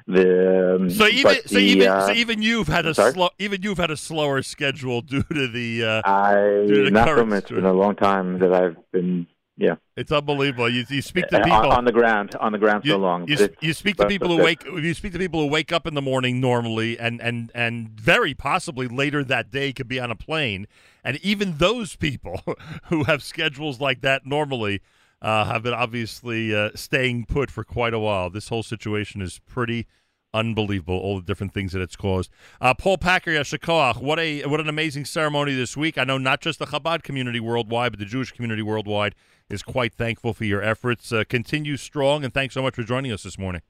The, 0.07 0.77
um, 0.77 0.91
so 0.91 1.07
even 1.07 1.37
so 1.47 1.59
even 1.59 1.89
uh, 1.89 2.07
so 2.09 2.13
even 2.13 2.43
you've 2.43 2.69
had 2.69 2.85
a 2.85 2.95
slow 2.95 3.31
even 3.39 3.63
you've 3.63 3.79
had 3.79 3.91
a 3.91 3.97
slower 3.97 4.43
schedule 4.43 5.01
due 5.03 5.23
to 5.23 5.49
the 5.49 5.85
uh, 5.85 6.03
I 6.05 6.67
due 6.67 6.85
to 6.85 6.91
not 6.91 7.09
from 7.09 7.33
it's 7.33 7.51
been 7.51 7.65
a 7.65 7.73
long 7.73 7.97
time 7.97 8.39
that 8.41 8.53
I've 8.53 8.77
been 8.93 9.27
yeah. 9.57 9.77
It's 9.97 10.11
unbelievable. 10.11 10.69
You, 10.69 10.85
you 10.89 11.01
speak 11.01 11.29
to 11.29 11.39
people. 11.39 11.53
on, 11.53 11.73
on 11.73 11.85
the 11.85 11.93
ground 11.93 12.35
on 12.41 12.53
the 12.53 12.59
ground 12.59 12.85
you, 12.85 12.93
so 12.93 12.99
long. 12.99 13.29
you, 13.29 13.49
you 13.61 13.73
speak 13.73 13.97
to 13.97 14.07
people 14.07 14.29
who 14.29 14.43
wake 14.43 14.65
you 14.65 14.95
speak 14.95 15.13
to 15.13 15.19
people 15.19 15.41
who 15.41 15.47
wake 15.47 15.73
up 15.73 15.87
in 15.87 15.95
the 15.95 16.03
morning 16.03 16.41
normally 16.41 16.99
and 16.99 17.21
and 17.21 17.53
and 17.55 17.89
very 17.91 18.35
possibly 18.35 18.89
later 18.89 19.23
that 19.23 19.51
day 19.51 19.73
could 19.73 19.89
be 19.89 20.01
on 20.01 20.11
a 20.11 20.17
plane. 20.17 20.67
And 21.05 21.19
even 21.19 21.59
those 21.59 21.95
people 21.95 22.43
who 22.85 23.05
have 23.05 23.23
schedules 23.23 23.81
like 23.81 24.01
that 24.01 24.27
normally 24.27 24.81
uh, 25.23 25.45
have 25.45 25.63
been 25.63 25.75
obviously 25.75 26.55
uh, 26.55 26.71
staying 26.75 27.27
put 27.27 27.51
for 27.51 27.65
quite 27.65 27.95
a 27.95 27.99
while. 27.99 28.31
This 28.31 28.49
whole 28.49 28.63
situation 28.63 29.23
is 29.23 29.41
pretty 29.47 29.87
unbelievable. 30.35 30.99
All 30.99 31.17
the 31.17 31.25
different 31.25 31.55
things 31.55 31.73
that 31.73 31.81
it's 31.81 31.97
caused. 31.97 32.31
Uh, 32.61 32.75
Paul 32.75 32.99
Packer 32.99 33.31
Yasher 33.31 33.59
Koach, 33.59 34.03
what 34.03 34.19
a 34.19 34.43
what 34.45 34.61
an 34.61 34.69
amazing 34.69 35.07
ceremony 35.07 35.55
this 35.55 35.77
week. 35.77 35.97
I 35.97 36.05
know 36.05 36.19
not 36.19 36.41
just 36.43 36.59
the 36.59 36.67
Chabad 36.67 37.03
community 37.03 37.41
worldwide, 37.41 37.93
but 37.93 37.99
the 37.99 38.05
Jewish 38.05 38.33
community 38.33 38.63
worldwide 38.63 39.15
is 39.49 39.63
quite 39.63 39.95
thankful 39.95 40.35
for 40.35 40.45
your 40.45 40.63
efforts. 40.63 41.13
Uh, 41.13 41.25
continue 41.27 41.77
strong, 41.77 42.25
and 42.25 42.35
thanks 42.35 42.55
so 42.55 42.63
much 42.63 42.75
for 42.75 42.83
joining 42.83 43.13
us 43.13 43.23
this 43.23 43.39
morning. 43.39 43.63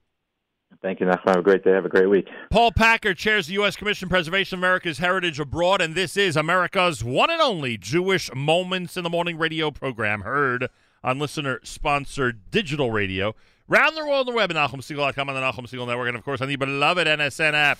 Thank 0.81 0.99
you, 0.99 1.05
Nachum. 1.05 1.27
Have 1.27 1.37
a 1.37 1.41
great 1.41 1.63
day. 1.63 1.71
Have 1.71 1.85
a 1.85 1.89
great 1.89 2.09
week. 2.09 2.27
Paul 2.49 2.71
Packer 2.71 3.13
chairs 3.13 3.47
the 3.47 3.53
U.S. 3.53 3.75
Commission 3.75 4.09
Preservation 4.09 4.57
of 4.57 4.59
America's 4.59 4.97
Heritage 4.97 5.39
Abroad, 5.39 5.81
and 5.81 5.95
this 5.95 6.17
is 6.17 6.35
America's 6.35 7.03
one 7.03 7.29
and 7.29 7.41
only 7.41 7.77
Jewish 7.77 8.33
Moments 8.33 8.97
in 8.97 9.03
the 9.03 9.09
Morning 9.09 9.37
radio 9.37 9.71
program, 9.71 10.21
heard 10.21 10.67
on 11.03 11.19
listener-sponsored 11.19 12.51
digital 12.51 12.91
radio. 12.91 13.35
Round 13.67 13.97
the 13.97 14.05
world 14.05 14.27
on 14.27 14.33
the 14.33 14.37
web 14.37 14.51
at 14.51 14.57
NachumSegal.com 14.57 15.27
on 15.29 15.33
the 15.35 15.41
Nachum 15.41 15.67
Segal 15.67 15.87
Network, 15.87 16.09
and 16.09 16.17
of 16.17 16.23
course 16.23 16.39
on 16.39 16.47
the 16.47 16.55
beloved 16.55 17.07
NSN 17.07 17.53
app. 17.53 17.79